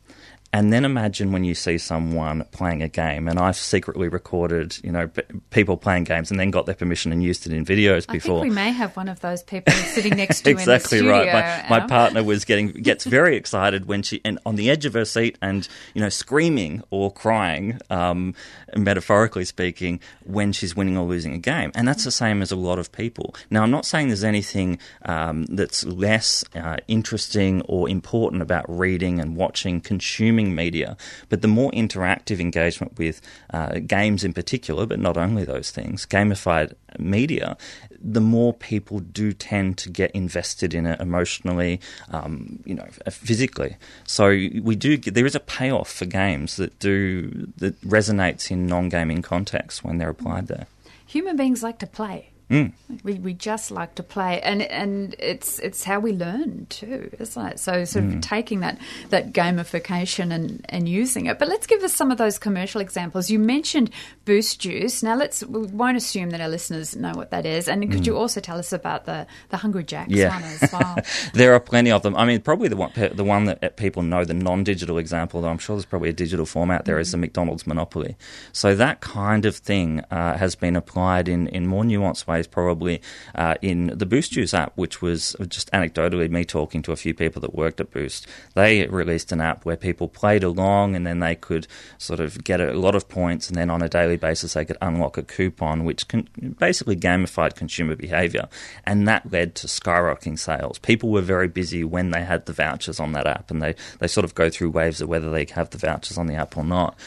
And 0.52 0.74
then 0.74 0.84
imagine 0.84 1.32
when 1.32 1.44
you 1.44 1.54
see 1.54 1.78
someone 1.78 2.44
playing 2.52 2.82
a 2.82 2.90
game, 2.90 3.28
and 3.28 3.38
I've 3.38 3.56
secretly 3.56 4.08
recorded, 4.08 4.78
you 4.84 4.92
know, 4.92 5.08
p- 5.08 5.22
people 5.52 5.78
playing 5.78 6.06
games, 6.06 6.32
and 6.32 6.40
then 6.40 6.50
got 6.50 6.66
their 6.66 6.74
permission 6.74 7.12
and 7.12 7.22
used 7.22 7.46
it 7.46 7.54
in 7.54 7.64
videos 7.64 8.08
before. 8.12 8.38
I 8.38 8.42
think 8.42 8.50
we 8.50 8.56
may 8.56 8.72
have 8.72 8.96
one 8.96 9.10
of 9.10 9.20
those 9.20 9.44
people 9.44 9.74
sitting 9.74 10.18
next 10.18 10.42
to 10.42 10.50
exactly 10.50 11.06
right. 11.06 11.68
My, 11.70 11.80
my, 11.80 11.88
partner 11.88 12.24
was 12.24 12.46
getting 12.46 12.70
gets 12.70 13.06
very 13.06 13.36
excited 13.36 13.86
when 13.86 14.02
she 14.02 14.22
and 14.26 14.40
on 14.44 14.56
the 14.56 14.72
edge 14.72 14.86
of 14.86 14.94
her 14.94 15.06
seat 15.06 15.38
and 15.40 15.68
you 15.94 16.02
know 16.02 16.10
screaming 16.10 16.82
or 16.90 17.12
crying, 17.12 17.80
um, 17.92 18.34
metaphorically 18.76 19.46
speaking, 19.46 20.00
when 20.24 20.52
she's 20.52 20.76
winning 20.76 20.98
or 20.98 21.06
losing 21.06 21.34
a 21.34 21.40
game, 21.40 21.72
and 21.76 21.88
that's 21.88 22.06
the 22.06 22.12
same 22.12 22.42
as 22.42 22.52
a 22.52 22.56
lot 22.56 22.80
of 22.80 22.92
people. 22.92 23.36
Now, 23.52 23.62
I'm 23.62 23.72
not 23.72 23.86
saying 23.86 24.08
there's 24.08 24.24
anything 24.24 24.80
um, 25.06 25.46
that's 25.46 25.86
less 25.86 26.44
uh, 26.56 26.78
interesting 26.88 27.62
or 27.64 27.88
important 27.88 28.42
about 28.42 28.66
reading 28.68 29.20
and 29.20 29.36
watching, 29.36 29.80
consuming 29.80 30.39
consuming 30.40 30.56
media, 30.56 30.98
but 31.30 31.42
the 31.42 31.48
more 31.48 31.72
interactive 31.72 32.40
engagement 32.40 32.98
with 32.98 33.22
uh, 33.54 33.80
games 33.80 34.24
in 34.24 34.34
particular, 34.34 34.86
but 34.86 35.00
not 35.00 35.18
only 35.18 35.46
those 35.46 35.72
things, 35.72 36.06
gamified 36.06 36.74
media, 36.98 37.58
the 38.02 38.22
more 38.22 38.54
people 38.54 39.00
do 39.00 39.34
tend 39.34 39.78
to 39.78 39.90
get 39.90 40.12
invested 40.12 40.74
in 40.74 40.86
it 40.86 41.00
emotionally, 41.02 41.80
um, 42.12 42.60
you 42.66 42.76
know, 42.76 42.88
physically. 43.10 43.76
So 44.06 44.30
we 44.30 44.76
do. 44.76 44.98
There 44.98 45.26
is 45.26 45.36
a 45.36 45.40
payoff 45.40 45.92
for 45.92 46.06
games 46.06 46.56
that 46.56 46.78
do 46.80 47.48
that 47.58 47.80
resonates 47.82 48.52
in 48.52 48.66
non-gaming 48.66 49.22
contexts 49.22 49.84
when 49.84 49.98
they're 49.98 50.10
applied 50.10 50.48
there. 50.48 50.68
Human 51.06 51.36
beings 51.36 51.64
like 51.64 51.80
to 51.80 51.88
play. 51.88 52.30
Mm. 52.50 52.74
We, 53.04 53.14
we 53.14 53.34
just 53.36 53.70
like 53.70 53.94
to 53.96 54.04
play, 54.04 54.42
and 54.42 54.64
and 54.64 55.16
it's 55.20 55.60
it's 55.60 55.84
how 55.84 56.00
we 56.00 56.14
learn 56.14 56.66
too, 56.70 57.12
isn't 57.20 57.46
it? 57.46 57.60
So 57.60 57.86
sort 57.86 58.06
of 58.06 58.12
mm. 58.12 58.22
taking 58.24 58.62
that 58.62 58.80
that 59.10 59.34
gamification 59.34 60.34
and, 60.34 60.66
and 60.70 60.90
using 60.90 61.28
it. 61.28 61.38
But 61.38 61.48
let's 61.48 61.68
give 61.68 61.84
us 61.84 61.94
some 61.94 62.10
of 62.10 62.18
those 62.18 62.40
commercial 62.40 62.82
examples. 62.82 63.30
You 63.30 63.38
mentioned 63.38 63.92
Boost 64.26 64.60
Juice. 64.60 65.04
Now 65.04 65.16
let's 65.16 65.44
we 65.44 65.68
won't 65.68 65.96
assume 65.96 66.32
that 66.32 66.42
our 66.42 66.50
listeners 66.50 66.96
know 66.96 67.12
what 67.14 67.30
that 67.30 67.46
is. 67.46 67.68
And 67.68 67.84
could 67.92 68.02
mm. 68.02 68.08
you 68.08 68.18
also 68.18 68.40
tell 68.40 68.58
us 68.58 68.74
about 68.74 69.06
the 69.06 69.28
the 69.50 69.58
Hungry 69.58 69.84
Jacks 69.84 70.12
yeah. 70.12 70.34
one 70.34 70.44
as 70.44 70.74
well? 70.74 70.98
there 71.36 71.54
are 71.54 71.60
plenty 71.60 71.92
of 71.92 72.02
them. 72.02 72.16
I 72.16 72.26
mean, 72.26 72.42
probably 72.42 72.68
the 72.68 72.78
one 72.78 72.92
the 72.96 73.24
one 73.24 73.46
that 73.46 73.78
people 73.78 74.02
know, 74.02 74.26
the 74.26 74.34
non-digital 74.34 74.98
example, 74.98 75.42
though 75.42 75.50
I'm 75.50 75.60
sure 75.60 75.76
there's 75.76 75.86
probably 75.86 76.10
a 76.10 76.14
digital 76.14 76.48
format 76.48 76.86
there, 76.86 76.98
is 76.98 77.12
the 77.12 77.18
McDonald's 77.18 77.68
Monopoly. 77.68 78.18
So 78.54 78.74
that 78.74 79.02
kind 79.02 79.46
of 79.46 79.56
thing 79.56 80.00
uh, 80.10 80.36
has 80.38 80.56
been 80.56 80.76
applied 80.76 81.30
in 81.30 81.48
in 81.48 81.68
more 81.68 81.84
nuanced 81.84 82.26
ways 82.26 82.39
probably 82.48 83.02
uh, 83.36 83.56
in 83.62 83.88
the 83.88 84.06
Boost 84.06 84.32
Juice 84.32 84.54
app, 84.54 84.74
which 84.76 85.02
was 85.02 85.36
just 85.48 85.72
anecdotally 85.72 86.30
me 86.30 86.46
talking 86.46 86.82
to 86.84 86.92
a 86.92 86.96
few 86.96 87.14
people 87.14 87.42
that 87.42 87.56
worked 87.56 87.80
at 87.80 87.92
Boost. 87.92 88.28
They 88.56 88.88
released 88.88 89.32
an 89.32 89.42
app 89.42 89.66
where 89.66 89.78
people 89.78 90.08
played 90.08 90.44
along 90.44 90.96
and 90.96 91.06
then 91.06 91.20
they 91.20 91.36
could 91.36 91.68
sort 91.98 92.20
of 92.20 92.44
get 92.44 92.62
a 92.62 92.74
lot 92.74 92.96
of 92.96 93.08
points, 93.10 93.48
and 93.48 93.56
then 93.56 93.70
on 93.70 93.82
a 93.82 93.90
daily 93.90 94.18
basis 94.18 94.54
they 94.54 94.66
could 94.66 94.78
unlock 94.82 95.18
a 95.18 95.24
coupon, 95.24 95.84
which 95.86 96.08
con- 96.08 96.28
basically 96.60 96.96
gamified 96.96 97.56
consumer 97.56 97.96
behavior, 97.96 98.48
and 98.86 99.08
that 99.08 99.32
led 99.32 99.56
to 99.56 99.68
skyrocketing 99.68 100.38
sales. 100.38 100.80
People 100.80 101.10
were 101.10 101.22
very 101.22 101.48
busy 101.48 101.84
when 101.84 102.12
they 102.12 102.24
had 102.24 102.46
the 102.46 102.54
vouchers 102.54 103.00
on 103.00 103.12
that 103.14 103.28
app, 103.28 103.52
and 103.52 103.62
they 103.62 103.76
they 104.00 104.08
sort 104.08 104.26
of 104.26 104.36
go 104.36 104.50
through 104.50 104.70
waves 104.70 105.02
of 105.02 105.10
whether 105.10 105.30
they 105.30 105.46
have 105.52 105.70
the 105.70 105.78
vouchers 105.78 106.18
on 106.18 106.28
the 106.28 106.36
app 106.36 106.58
or 106.58 106.64
not. 106.64 106.98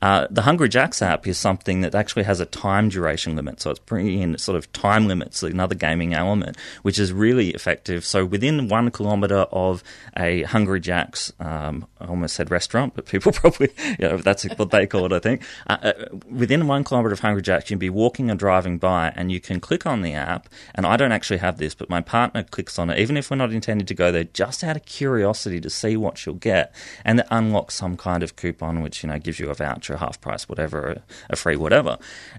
Uh, 0.00 0.26
the 0.30 0.42
Hungry 0.42 0.68
Jacks 0.68 1.00
app 1.00 1.26
is 1.26 1.38
something 1.38 1.82
that 1.82 1.94
actually 1.94 2.24
has 2.24 2.40
a 2.40 2.46
time 2.46 2.88
duration 2.88 3.36
limit, 3.36 3.60
so 3.60 3.70
it's 3.70 3.78
bringing 3.80 4.20
in 4.20 4.38
sort 4.38 4.56
of 4.56 4.72
time 4.82 5.06
limits, 5.06 5.44
another 5.44 5.76
gaming 5.76 6.12
element, 6.12 6.56
which 6.82 6.98
is 6.98 7.12
really 7.12 7.50
effective. 7.50 8.04
So 8.04 8.24
within 8.24 8.66
one 8.66 8.90
kilometre 8.90 9.46
of 9.52 9.84
a 10.16 10.42
Hungry 10.42 10.80
Jacks, 10.80 11.32
um, 11.38 11.86
I 12.00 12.06
almost 12.06 12.34
said 12.34 12.50
restaurant, 12.50 12.96
but 12.96 13.06
people 13.06 13.30
probably, 13.42 13.68
you 14.00 14.08
know, 14.08 14.16
that's 14.16 14.42
what 14.56 14.72
they 14.72 14.88
call 14.88 15.06
it, 15.06 15.12
I 15.12 15.20
think. 15.20 15.42
Uh, 15.68 15.76
uh, 15.82 15.92
within 16.28 16.66
one 16.66 16.82
kilometre 16.82 17.12
of 17.12 17.20
Hungry 17.20 17.42
Jacks, 17.42 17.66
you 17.66 17.74
can 17.74 17.78
be 17.78 17.90
walking 17.90 18.28
or 18.28 18.34
driving 18.34 18.78
by, 18.78 19.12
and 19.14 19.30
you 19.30 19.38
can 19.38 19.60
click 19.60 19.86
on 19.86 20.02
the 20.02 20.14
app. 20.14 20.48
And 20.74 20.84
I 20.84 20.96
don't 20.96 21.12
actually 21.12 21.38
have 21.38 21.58
this, 21.58 21.76
but 21.76 21.88
my 21.88 22.00
partner 22.00 22.42
clicks 22.42 22.76
on 22.76 22.90
it, 22.90 22.98
even 22.98 23.16
if 23.16 23.30
we're 23.30 23.36
not 23.36 23.52
intending 23.52 23.86
to 23.86 23.94
go 23.94 24.10
there, 24.10 24.24
just 24.24 24.64
out 24.64 24.74
of 24.74 24.84
curiosity 24.84 25.60
to 25.60 25.70
see 25.70 25.96
what 25.96 26.18
she'll 26.18 26.34
get, 26.34 26.74
and 27.04 27.20
it 27.20 27.26
unlocks 27.30 27.76
some 27.76 27.96
kind 27.96 28.24
of 28.24 28.34
coupon, 28.34 28.82
which 28.82 29.04
you 29.04 29.08
know 29.08 29.18
gives 29.20 29.38
you 29.38 29.48
a 29.48 29.54
voucher 29.54 29.98
half 29.98 30.20
price, 30.20 30.48
whatever, 30.48 31.02
a 31.30 31.36
free 31.36 31.54
whatever. 31.54 31.98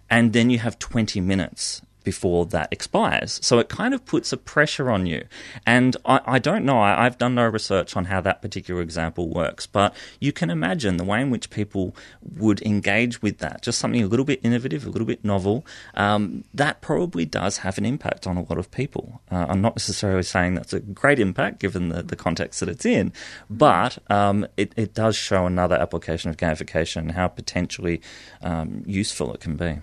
And 0.09 0.33
then 0.33 0.49
you 0.49 0.59
have 0.59 0.77
20 0.77 1.21
minutes 1.21 1.81
before 2.03 2.45
that 2.47 2.69
expires. 2.71 3.39
So 3.43 3.59
it 3.59 3.69
kind 3.69 3.93
of 3.93 4.05
puts 4.05 4.33
a 4.33 4.37
pressure 4.37 4.89
on 4.89 5.05
you. 5.05 5.25
And 5.65 5.95
I, 6.05 6.21
I 6.25 6.39
don't 6.39 6.65
know, 6.65 6.79
I, 6.79 7.03
have 7.03 7.17
done 7.17 7.35
no 7.35 7.47
research 7.47 7.95
on 7.95 8.05
how 8.05 8.21
that 8.21 8.41
particular 8.41 8.81
example 8.81 9.29
works, 9.29 9.65
but 9.65 9.95
you 10.19 10.31
can 10.31 10.49
imagine 10.49 10.97
the 10.97 11.03
way 11.03 11.21
in 11.21 11.29
which 11.29 11.49
people 11.49 11.95
would 12.21 12.61
engage 12.61 13.21
with 13.21 13.39
that, 13.39 13.61
just 13.61 13.79
something 13.79 14.03
a 14.03 14.07
little 14.07 14.25
bit 14.25 14.39
innovative, 14.43 14.85
a 14.85 14.89
little 14.89 15.07
bit 15.07 15.23
novel, 15.23 15.65
um, 15.95 16.43
that 16.53 16.81
probably 16.81 17.25
does 17.25 17.57
have 17.57 17.77
an 17.77 17.85
impact 17.85 18.27
on 18.27 18.37
a 18.37 18.41
lot 18.43 18.57
of 18.57 18.71
people. 18.71 19.21
Uh, 19.31 19.45
I'm 19.49 19.61
not 19.61 19.75
necessarily 19.75 20.23
saying 20.23 20.55
that's 20.55 20.73
a 20.73 20.79
great 20.79 21.19
impact 21.19 21.59
given 21.59 21.89
the, 21.89 22.03
the 22.03 22.15
context 22.15 22.59
that 22.59 22.69
it's 22.69 22.85
in, 22.85 23.13
but 23.49 23.97
um, 24.09 24.47
it, 24.57 24.73
it, 24.75 24.93
does 24.93 25.15
show 25.15 25.47
another 25.47 25.75
application 25.75 26.29
of 26.29 26.37
gamification 26.37 26.97
and 26.97 27.11
how 27.13 27.27
potentially 27.27 27.99
um, 28.41 28.83
useful 28.85 29.33
it 29.33 29.39
can 29.39 29.55
be. 29.55 29.79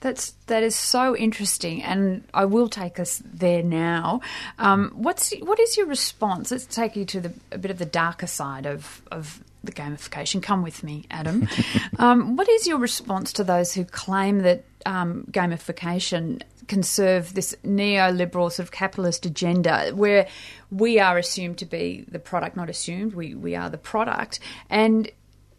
That's 0.00 0.32
that 0.46 0.62
is 0.62 0.76
so 0.76 1.16
interesting, 1.16 1.82
and 1.82 2.24
I 2.34 2.44
will 2.44 2.68
take 2.68 2.98
us 2.98 3.22
there 3.24 3.62
now. 3.62 4.20
Um, 4.58 4.92
what's 4.94 5.32
what 5.40 5.60
is 5.60 5.76
your 5.76 5.86
response? 5.86 6.50
Let's 6.50 6.66
take 6.66 6.96
you 6.96 7.04
to 7.06 7.20
the, 7.20 7.32
a 7.50 7.58
bit 7.58 7.70
of 7.70 7.78
the 7.78 7.86
darker 7.86 8.26
side 8.26 8.66
of 8.66 9.02
of 9.10 9.42
the 9.64 9.72
gamification. 9.72 10.42
Come 10.42 10.62
with 10.62 10.82
me, 10.82 11.04
Adam. 11.10 11.48
um, 11.98 12.36
what 12.36 12.48
is 12.48 12.66
your 12.66 12.78
response 12.78 13.32
to 13.34 13.44
those 13.44 13.72
who 13.72 13.84
claim 13.84 14.40
that 14.40 14.64
um, 14.86 15.24
gamification 15.30 16.42
can 16.68 16.82
serve 16.82 17.34
this 17.34 17.56
neoliberal 17.64 18.50
sort 18.50 18.60
of 18.60 18.70
capitalist 18.70 19.26
agenda 19.26 19.90
where 19.94 20.26
we 20.70 20.98
are 20.98 21.18
assumed 21.18 21.58
to 21.58 21.66
be 21.66 22.04
the 22.08 22.18
product, 22.18 22.56
not 22.56 22.70
assumed, 22.70 23.14
we, 23.14 23.34
we 23.34 23.54
are 23.54 23.68
the 23.68 23.78
product. 23.78 24.40
And 24.70 25.10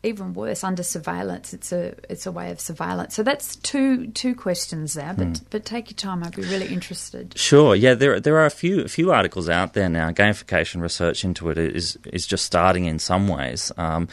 even 0.04 0.34
worse, 0.34 0.64
under 0.64 0.84
surveillance, 0.84 1.54
it's 1.54 1.72
a 1.72 1.96
it's 2.10 2.26
a 2.26 2.32
way 2.32 2.52
of 2.52 2.60
surveillance. 2.60 3.16
So 3.16 3.24
that's 3.24 3.56
two 3.58 4.08
two 4.08 4.36
questions 4.36 4.94
there. 4.94 5.14
But 5.18 5.28
mm. 5.28 5.42
but 5.50 5.66
take 5.66 5.90
your 5.90 5.96
time. 5.96 6.24
I'd 6.24 6.36
be 6.36 6.44
really 6.44 6.68
interested. 6.68 7.38
Sure. 7.38 7.74
Yeah. 7.74 7.94
There 7.94 8.20
there 8.20 8.38
are 8.38 8.46
a 8.46 8.52
few 8.52 8.82
a 8.82 8.90
few 8.90 9.12
articles 9.12 9.48
out 9.48 9.74
there 9.74 9.90
now. 9.90 10.12
Gamification 10.12 10.82
research 10.82 11.24
into 11.24 11.50
it 11.50 11.58
is 11.58 11.98
is 12.12 12.28
just 12.28 12.46
starting 12.46 12.86
in 12.86 13.00
some 13.00 13.28
ways. 13.30 13.72
Um, 13.78 14.10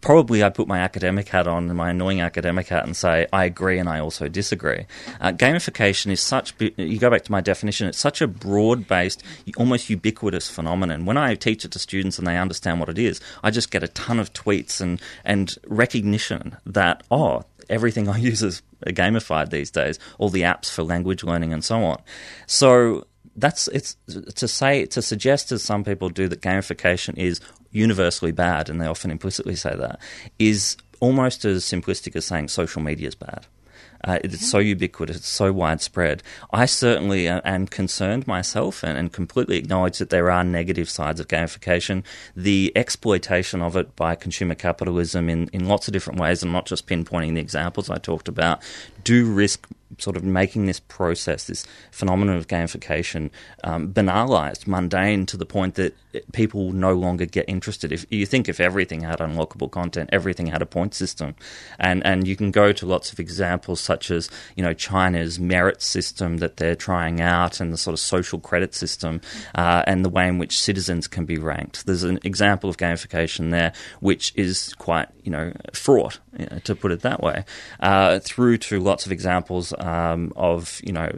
probably 0.00 0.42
I 0.42 0.50
put 0.50 0.68
my 0.68 0.78
academic 0.78 1.28
hat 1.28 1.46
on, 1.46 1.68
and 1.68 1.76
my 1.76 1.90
annoying 1.90 2.20
academic 2.20 2.68
hat, 2.68 2.84
and 2.84 2.96
say 2.96 3.26
I 3.32 3.44
agree 3.44 3.78
and 3.78 3.88
I 3.88 4.00
also 4.00 4.28
disagree. 4.28 4.86
Uh, 5.20 5.32
gamification 5.32 6.10
is 6.10 6.20
such. 6.20 6.54
You 6.58 6.98
go 6.98 7.10
back 7.10 7.22
to 7.24 7.32
my 7.32 7.40
definition. 7.40 7.86
It's 7.88 7.98
such 7.98 8.20
a 8.20 8.26
broad-based, 8.26 9.22
almost 9.56 9.90
ubiquitous 9.90 10.48
phenomenon. 10.48 11.04
When 11.04 11.16
I 11.16 11.34
teach 11.34 11.64
it 11.64 11.72
to 11.72 11.78
students 11.78 12.18
and 12.18 12.26
they 12.26 12.38
understand 12.38 12.80
what 12.80 12.88
it 12.88 12.98
is, 12.98 13.20
I 13.42 13.50
just 13.50 13.70
get 13.70 13.82
a 13.82 13.88
ton 13.88 14.18
of 14.18 14.32
tweets 14.32 14.80
and 14.80 15.00
and 15.24 15.56
recognition 15.66 16.56
that 16.66 17.02
oh 17.10 17.44
everything 17.68 18.08
I 18.08 18.18
use 18.18 18.42
is 18.42 18.62
gamified 18.86 19.50
these 19.50 19.70
days. 19.70 19.98
All 20.18 20.28
the 20.28 20.42
apps 20.42 20.70
for 20.70 20.82
language 20.82 21.24
learning 21.24 21.52
and 21.52 21.64
so 21.64 21.82
on. 21.84 22.02
So 22.46 23.06
that's 23.36 23.68
it's 23.68 23.96
to 24.34 24.46
say 24.46 24.84
to 24.86 25.00
suggest 25.00 25.52
as 25.52 25.62
some 25.62 25.84
people 25.84 26.08
do 26.10 26.28
that 26.28 26.42
gamification 26.42 27.16
is 27.16 27.40
universally 27.72 28.32
bad, 28.32 28.68
and 28.68 28.80
they 28.80 28.86
often 28.86 29.10
implicitly 29.10 29.56
say 29.56 29.74
that, 29.74 29.98
is 30.38 30.76
almost 31.00 31.44
as 31.44 31.64
simplistic 31.64 32.14
as 32.14 32.24
saying 32.24 32.48
social 32.48 32.80
media 32.80 33.08
is 33.08 33.14
bad. 33.14 33.46
Uh, 34.04 34.18
it's 34.24 34.48
so 34.48 34.58
ubiquitous, 34.58 35.16
it's 35.16 35.28
so 35.28 35.52
widespread. 35.52 36.22
I 36.52 36.66
certainly 36.66 37.28
am 37.28 37.66
concerned 37.68 38.26
myself 38.26 38.82
and, 38.82 38.98
and, 38.98 39.12
completely 39.12 39.58
acknowledge 39.58 39.98
that 39.98 40.10
there 40.10 40.28
are 40.28 40.42
negative 40.42 40.90
sides 40.90 41.20
of 41.20 41.28
gamification. 41.28 42.02
The 42.34 42.72
exploitation 42.74 43.62
of 43.62 43.76
it 43.76 43.94
by 43.94 44.16
consumer 44.16 44.56
capitalism 44.56 45.28
in, 45.28 45.48
in 45.52 45.68
lots 45.68 45.86
of 45.86 45.92
different 45.92 46.18
ways, 46.18 46.42
and 46.42 46.52
not 46.52 46.66
just 46.66 46.88
pinpointing 46.88 47.34
the 47.34 47.40
examples 47.40 47.90
I 47.90 47.98
talked 47.98 48.26
about, 48.26 48.60
do 49.04 49.30
risk 49.32 49.68
sort 49.98 50.16
of 50.16 50.24
making 50.24 50.66
this 50.66 50.80
process, 50.80 51.44
this 51.44 51.66
phenomenon 51.90 52.36
of 52.36 52.48
gamification, 52.48 53.30
um, 53.64 53.92
banalized, 53.92 54.66
mundane 54.66 55.26
to 55.26 55.36
the 55.36 55.46
point 55.46 55.74
that 55.74 55.94
people 56.32 56.72
no 56.72 56.92
longer 56.92 57.26
get 57.26 57.44
interested. 57.48 57.92
If 57.92 58.06
you 58.10 58.26
think 58.26 58.48
if 58.48 58.60
everything 58.60 59.02
had 59.02 59.18
unlockable 59.18 59.70
content, 59.70 60.10
everything 60.12 60.46
had 60.46 60.62
a 60.62 60.66
point 60.66 60.94
system, 60.94 61.34
and 61.78 62.04
and 62.04 62.26
you 62.26 62.36
can 62.36 62.50
go 62.50 62.72
to 62.72 62.86
lots 62.86 63.12
of 63.12 63.20
examples 63.20 63.80
such 63.80 64.10
as 64.10 64.30
you 64.56 64.62
know 64.62 64.74
China's 64.74 65.38
merit 65.38 65.82
system 65.82 66.38
that 66.38 66.56
they're 66.56 66.76
trying 66.76 67.20
out, 67.20 67.60
and 67.60 67.72
the 67.72 67.78
sort 67.78 67.94
of 67.94 68.00
social 68.00 68.38
credit 68.38 68.74
system, 68.74 69.20
uh, 69.54 69.82
and 69.86 70.04
the 70.04 70.10
way 70.10 70.28
in 70.28 70.38
which 70.38 70.60
citizens 70.60 71.06
can 71.06 71.24
be 71.24 71.38
ranked. 71.38 71.86
There's 71.86 72.02
an 72.02 72.18
example 72.24 72.68
of 72.68 72.76
gamification 72.76 73.50
there 73.50 73.72
which 74.00 74.32
is 74.36 74.74
quite 74.74 75.08
you 75.22 75.30
know 75.30 75.52
fraught, 75.72 76.18
you 76.38 76.46
know, 76.50 76.58
to 76.60 76.74
put 76.74 76.92
it 76.92 77.00
that 77.00 77.22
way, 77.22 77.44
uh, 77.80 78.18
through 78.20 78.58
to 78.58 78.80
lots 78.92 79.06
of 79.06 79.12
examples 79.12 79.72
um, 79.78 80.34
of 80.36 80.78
you 80.84 80.92
know 80.92 81.10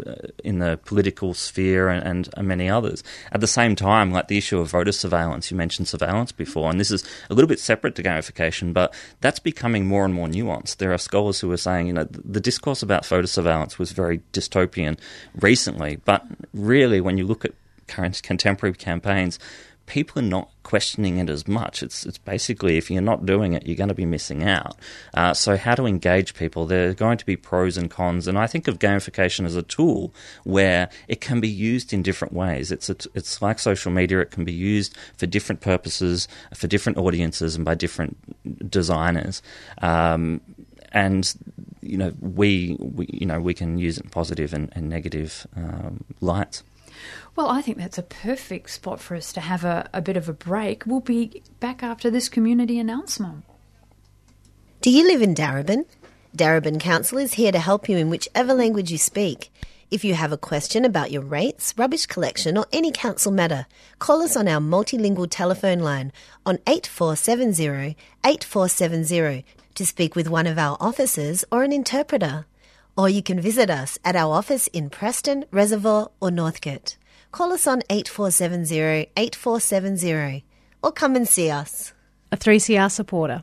in 0.44 0.60
the 0.60 0.78
political 0.84 1.34
sphere 1.34 1.88
and, 1.88 2.28
and 2.36 2.46
many 2.46 2.70
others. 2.70 3.02
At 3.32 3.40
the 3.40 3.48
same 3.48 3.74
time, 3.74 4.12
like 4.12 4.28
the 4.28 4.38
issue 4.38 4.60
of 4.60 4.70
voter 4.70 4.92
surveillance. 4.92 5.50
You 5.50 5.56
mentioned 5.56 5.88
surveillance 5.88 6.30
before, 6.30 6.70
and 6.70 6.78
this 6.78 6.92
is 6.92 7.02
a 7.30 7.34
little 7.34 7.48
bit 7.48 7.58
separate 7.58 7.96
to 7.96 8.02
gamification, 8.04 8.72
but 8.72 8.94
that's 9.20 9.40
becoming 9.40 9.86
more 9.86 10.04
and 10.04 10.14
more 10.14 10.28
nuanced. 10.28 10.76
There 10.76 10.92
are 10.92 10.98
scholars 10.98 11.40
who 11.40 11.50
are 11.50 11.56
saying, 11.56 11.88
you 11.88 11.92
know, 11.92 12.04
the 12.04 12.40
discourse 12.40 12.80
about 12.80 13.04
voter 13.06 13.26
surveillance 13.26 13.76
was 13.76 13.90
very 13.90 14.20
dystopian 14.32 14.96
recently, 15.40 15.96
but 16.04 16.24
really, 16.52 17.00
when 17.00 17.18
you 17.18 17.26
look 17.26 17.44
at 17.44 17.54
current 17.88 18.22
contemporary 18.22 18.76
campaigns, 18.76 19.40
people 19.86 20.20
are 20.20 20.26
not 20.26 20.50
questioning 20.62 21.18
it 21.18 21.28
as 21.28 21.46
much. 21.46 21.82
It's 21.82 22.06
it's 22.06 22.18
basically 22.18 22.76
if 22.76 22.90
you're 22.90 23.02
not 23.02 23.26
doing 23.26 23.52
it, 23.52 23.66
you're 23.66 23.76
going 23.76 23.88
to 23.88 23.94
be 23.94 24.06
missing 24.06 24.42
out. 24.42 24.76
Uh, 25.12 25.34
so 25.34 25.56
how 25.56 25.74
to 25.74 25.86
engage 25.86 26.34
people? 26.34 26.66
There 26.66 26.88
are 26.88 26.94
going 26.94 27.18
to 27.18 27.26
be 27.26 27.36
pros 27.36 27.76
and 27.76 27.90
cons, 27.90 28.26
and 28.26 28.38
I 28.38 28.46
think 28.46 28.68
of 28.68 28.78
gamification 28.78 29.44
as 29.44 29.56
a 29.56 29.62
tool 29.62 30.12
where 30.44 30.88
it 31.08 31.20
can 31.20 31.40
be 31.40 31.48
used 31.48 31.92
in 31.92 32.02
different 32.02 32.32
ways. 32.34 32.72
It's 32.72 32.88
a, 32.88 32.96
it's 33.14 33.42
like 33.42 33.58
social 33.58 33.92
media; 33.92 34.20
it 34.20 34.30
can 34.30 34.44
be 34.44 34.52
used 34.52 34.96
for 35.16 35.26
different 35.26 35.60
purposes, 35.60 36.28
for 36.54 36.66
different 36.66 36.98
audiences, 36.98 37.56
and 37.56 37.64
by 37.64 37.74
different 37.74 38.70
designers. 38.70 39.42
Um, 39.82 40.40
and 40.92 41.34
you 41.82 41.98
know 41.98 42.12
we, 42.20 42.76
we, 42.78 43.06
you 43.12 43.26
know 43.26 43.40
we 43.40 43.52
can 43.52 43.78
use 43.78 43.98
it 43.98 44.04
in 44.04 44.10
positive 44.10 44.54
and, 44.54 44.72
and 44.72 44.88
negative 44.88 45.46
um, 45.56 46.04
lights. 46.20 46.62
Well, 47.36 47.48
I 47.48 47.62
think 47.62 47.78
that's 47.78 47.98
a 47.98 48.02
perfect 48.02 48.70
spot 48.70 49.00
for 49.00 49.16
us 49.16 49.32
to 49.32 49.40
have 49.40 49.64
a, 49.64 49.88
a 49.92 50.00
bit 50.00 50.16
of 50.16 50.28
a 50.28 50.32
break. 50.32 50.84
We'll 50.86 51.00
be 51.00 51.42
back 51.58 51.82
after 51.82 52.08
this 52.10 52.28
community 52.28 52.78
announcement. 52.78 53.44
Do 54.80 54.90
you 54.90 55.04
live 55.04 55.20
in 55.20 55.34
Darebin? 55.34 55.86
Darebin 56.36 56.78
Council 56.78 57.18
is 57.18 57.34
here 57.34 57.50
to 57.50 57.58
help 57.58 57.88
you 57.88 57.96
in 57.96 58.08
whichever 58.08 58.54
language 58.54 58.92
you 58.92 58.98
speak. 58.98 59.50
If 59.90 60.04
you 60.04 60.14
have 60.14 60.32
a 60.32 60.36
question 60.36 60.84
about 60.84 61.10
your 61.10 61.22
rates, 61.22 61.74
rubbish 61.76 62.06
collection, 62.06 62.56
or 62.56 62.66
any 62.72 62.90
council 62.92 63.30
matter, 63.30 63.66
call 63.98 64.22
us 64.22 64.36
on 64.36 64.48
our 64.48 64.60
multilingual 64.60 65.28
telephone 65.30 65.80
line 65.80 66.12
on 66.46 66.58
8470 66.66 67.96
8470 68.24 69.44
to 69.74 69.86
speak 69.86 70.14
with 70.14 70.28
one 70.28 70.46
of 70.46 70.58
our 70.58 70.76
officers 70.80 71.44
or 71.50 71.62
an 71.62 71.72
interpreter. 71.72 72.46
Or 72.96 73.08
you 73.08 73.22
can 73.22 73.40
visit 73.40 73.70
us 73.70 73.98
at 74.04 74.16
our 74.16 74.34
office 74.34 74.68
in 74.68 74.88
Preston, 74.88 75.44
Reservoir, 75.50 76.10
or 76.20 76.30
Northcote. 76.30 76.96
Call 77.34 77.52
us 77.52 77.66
on 77.66 77.82
8470 77.90 79.10
8470 79.16 80.44
or 80.84 80.92
come 80.92 81.16
and 81.16 81.26
see 81.26 81.50
us. 81.50 81.92
A 82.30 82.36
3CR 82.36 82.88
supporter. 82.88 83.42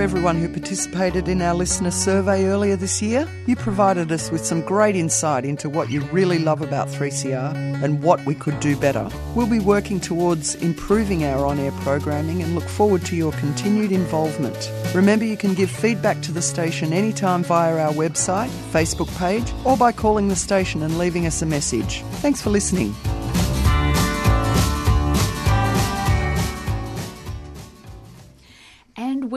Everyone 0.00 0.36
who 0.36 0.48
participated 0.48 1.28
in 1.28 1.42
our 1.42 1.54
listener 1.54 1.90
survey 1.90 2.46
earlier 2.46 2.76
this 2.76 3.02
year. 3.02 3.28
You 3.46 3.56
provided 3.56 4.10
us 4.10 4.30
with 4.30 4.44
some 4.44 4.62
great 4.62 4.96
insight 4.96 5.44
into 5.44 5.68
what 5.68 5.90
you 5.90 6.00
really 6.12 6.38
love 6.38 6.62
about 6.62 6.88
3CR 6.88 7.82
and 7.82 8.02
what 8.02 8.24
we 8.24 8.34
could 8.34 8.58
do 8.60 8.76
better. 8.76 9.08
We'll 9.34 9.48
be 9.48 9.60
working 9.60 10.00
towards 10.00 10.54
improving 10.56 11.24
our 11.24 11.46
on 11.46 11.58
air 11.58 11.72
programming 11.82 12.42
and 12.42 12.54
look 12.54 12.68
forward 12.68 13.04
to 13.06 13.16
your 13.16 13.32
continued 13.32 13.92
involvement. 13.92 14.70
Remember, 14.94 15.24
you 15.24 15.36
can 15.36 15.54
give 15.54 15.70
feedback 15.70 16.22
to 16.22 16.32
the 16.32 16.42
station 16.42 16.92
anytime 16.92 17.42
via 17.42 17.76
our 17.76 17.92
website, 17.92 18.48
Facebook 18.72 19.14
page, 19.18 19.52
or 19.64 19.76
by 19.76 19.92
calling 19.92 20.28
the 20.28 20.36
station 20.36 20.82
and 20.82 20.98
leaving 20.98 21.26
us 21.26 21.42
a 21.42 21.46
message. 21.46 22.02
Thanks 22.22 22.40
for 22.40 22.50
listening. 22.50 22.94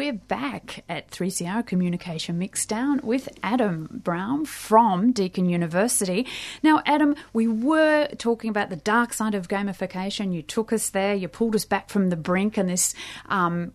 We're 0.03 0.11
back 0.11 0.83
at 0.89 1.09
3CR 1.11 1.65
Communication 1.65 2.37
Mixdown 2.37 3.01
with 3.05 3.29
Adam 3.41 3.87
Brown 4.03 4.43
from 4.43 5.13
Deakin 5.13 5.47
University. 5.47 6.27
Now, 6.61 6.81
Adam, 6.85 7.15
we 7.31 7.47
were 7.47 8.09
talking 8.17 8.49
about 8.49 8.69
the 8.69 8.75
dark 8.75 9.13
side 9.13 9.33
of 9.33 9.47
gamification. 9.47 10.33
You 10.33 10.41
took 10.41 10.73
us 10.73 10.89
there, 10.89 11.15
you 11.15 11.29
pulled 11.29 11.55
us 11.55 11.63
back 11.63 11.89
from 11.89 12.09
the 12.09 12.17
brink, 12.17 12.57
and 12.57 12.67
this 12.67 12.93
um, 13.29 13.71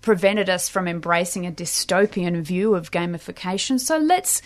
prevented 0.00 0.48
us 0.48 0.70
from 0.70 0.88
embracing 0.88 1.46
a 1.46 1.52
dystopian 1.52 2.40
view 2.40 2.74
of 2.74 2.90
gamification. 2.90 3.78
So 3.78 3.98
let's 3.98 4.40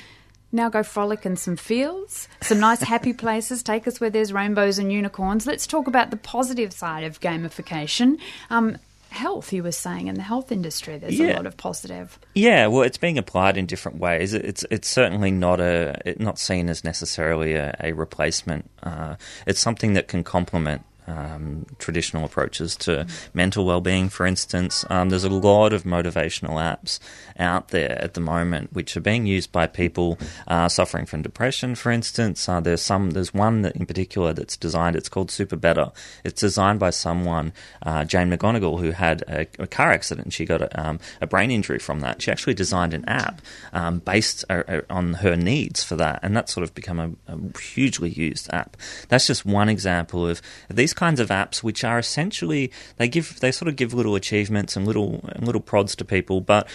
now 0.50 0.70
go 0.70 0.82
frolic 0.82 1.24
in 1.24 1.36
some 1.36 1.54
fields, 1.54 2.26
some 2.40 2.58
nice 2.58 2.80
happy 2.80 3.12
places. 3.24 3.62
Take 3.62 3.86
us 3.86 4.00
where 4.00 4.10
there's 4.10 4.32
rainbows 4.32 4.80
and 4.80 4.92
unicorns. 4.92 5.46
Let's 5.46 5.68
talk 5.68 5.86
about 5.86 6.10
the 6.10 6.16
positive 6.16 6.72
side 6.72 7.04
of 7.04 7.20
gamification. 7.20 8.18
Um, 8.50 8.76
health, 9.12 9.52
you 9.52 9.62
were 9.62 9.72
saying, 9.72 10.08
in 10.08 10.14
the 10.14 10.22
health 10.22 10.50
industry, 10.50 10.98
there's 10.98 11.18
Yeah. 11.18 11.34
a 11.34 11.36
lot 11.36 11.46
of 11.46 11.56
positive. 11.56 12.18
Yeah, 12.34 12.66
well, 12.66 12.82
it's 12.82 12.98
being 12.98 13.18
applied 13.18 13.56
in 13.56 13.66
different 13.66 13.98
ways. 13.98 14.34
It's 14.34 14.64
it's 14.70 14.88
certainly 14.88 15.30
not 15.30 15.60
a 15.60 16.14
not 16.18 16.38
seen 16.38 16.68
as 16.68 16.82
necessarily 16.84 17.54
a, 17.54 17.74
a 17.80 17.92
replacement. 17.92 18.70
Uh, 18.82 19.16
it's 19.46 19.60
something 19.60 19.92
that 19.94 20.08
can 20.08 20.24
complement. 20.24 20.82
Um, 21.06 21.66
traditional 21.78 22.24
approaches 22.24 22.76
to 22.76 23.06
mental 23.34 23.64
well-being, 23.64 24.08
for 24.08 24.24
instance, 24.24 24.84
um, 24.88 25.08
there's 25.08 25.24
a 25.24 25.28
lot 25.28 25.72
of 25.72 25.82
motivational 25.82 26.54
apps 26.54 27.00
out 27.38 27.68
there 27.68 28.00
at 28.00 28.14
the 28.14 28.20
moment 28.20 28.72
which 28.72 28.96
are 28.96 29.00
being 29.00 29.26
used 29.26 29.50
by 29.50 29.66
people 29.66 30.18
uh, 30.46 30.68
suffering 30.68 31.06
from 31.06 31.22
depression. 31.22 31.74
For 31.74 31.90
instance, 31.90 32.48
uh, 32.48 32.60
there's 32.60 32.82
some 32.82 33.10
there's 33.10 33.34
one 33.34 33.64
in 33.74 33.86
particular 33.86 34.32
that's 34.32 34.56
designed. 34.56 34.94
It's 34.94 35.08
called 35.08 35.30
SuperBetter. 35.30 35.92
It's 36.24 36.40
designed 36.40 36.78
by 36.78 36.90
someone, 36.90 37.52
uh, 37.82 38.04
Jane 38.04 38.30
McGonigal, 38.30 38.78
who 38.80 38.92
had 38.92 39.22
a, 39.22 39.46
a 39.58 39.66
car 39.66 39.90
accident. 39.90 40.32
She 40.32 40.44
got 40.44 40.62
a, 40.62 40.80
um, 40.80 41.00
a 41.20 41.26
brain 41.26 41.50
injury 41.50 41.78
from 41.78 42.00
that. 42.00 42.22
She 42.22 42.30
actually 42.30 42.54
designed 42.54 42.94
an 42.94 43.04
app 43.08 43.42
um, 43.72 43.98
based 43.98 44.44
uh, 44.48 44.62
uh, 44.68 44.80
on 44.88 45.14
her 45.14 45.36
needs 45.36 45.82
for 45.82 45.96
that, 45.96 46.20
and 46.22 46.36
that's 46.36 46.52
sort 46.52 46.64
of 46.64 46.74
become 46.74 47.00
a, 47.00 47.10
a 47.32 47.58
hugely 47.58 48.10
used 48.10 48.48
app. 48.52 48.76
That's 49.08 49.26
just 49.26 49.44
one 49.44 49.68
example 49.68 50.28
of 50.28 50.40
these 50.70 50.92
kinds 51.02 51.18
of 51.18 51.30
apps, 51.30 51.64
which 51.64 51.82
are 51.82 51.98
essentially 51.98 52.70
they 52.96 53.08
give 53.08 53.40
they 53.40 53.50
sort 53.50 53.68
of 53.68 53.74
give 53.74 53.92
little 53.92 54.14
achievements 54.14 54.76
and 54.76 54.86
little 54.86 55.20
little 55.40 55.60
prods 55.60 55.96
to 55.96 56.04
people, 56.04 56.40
but 56.40 56.68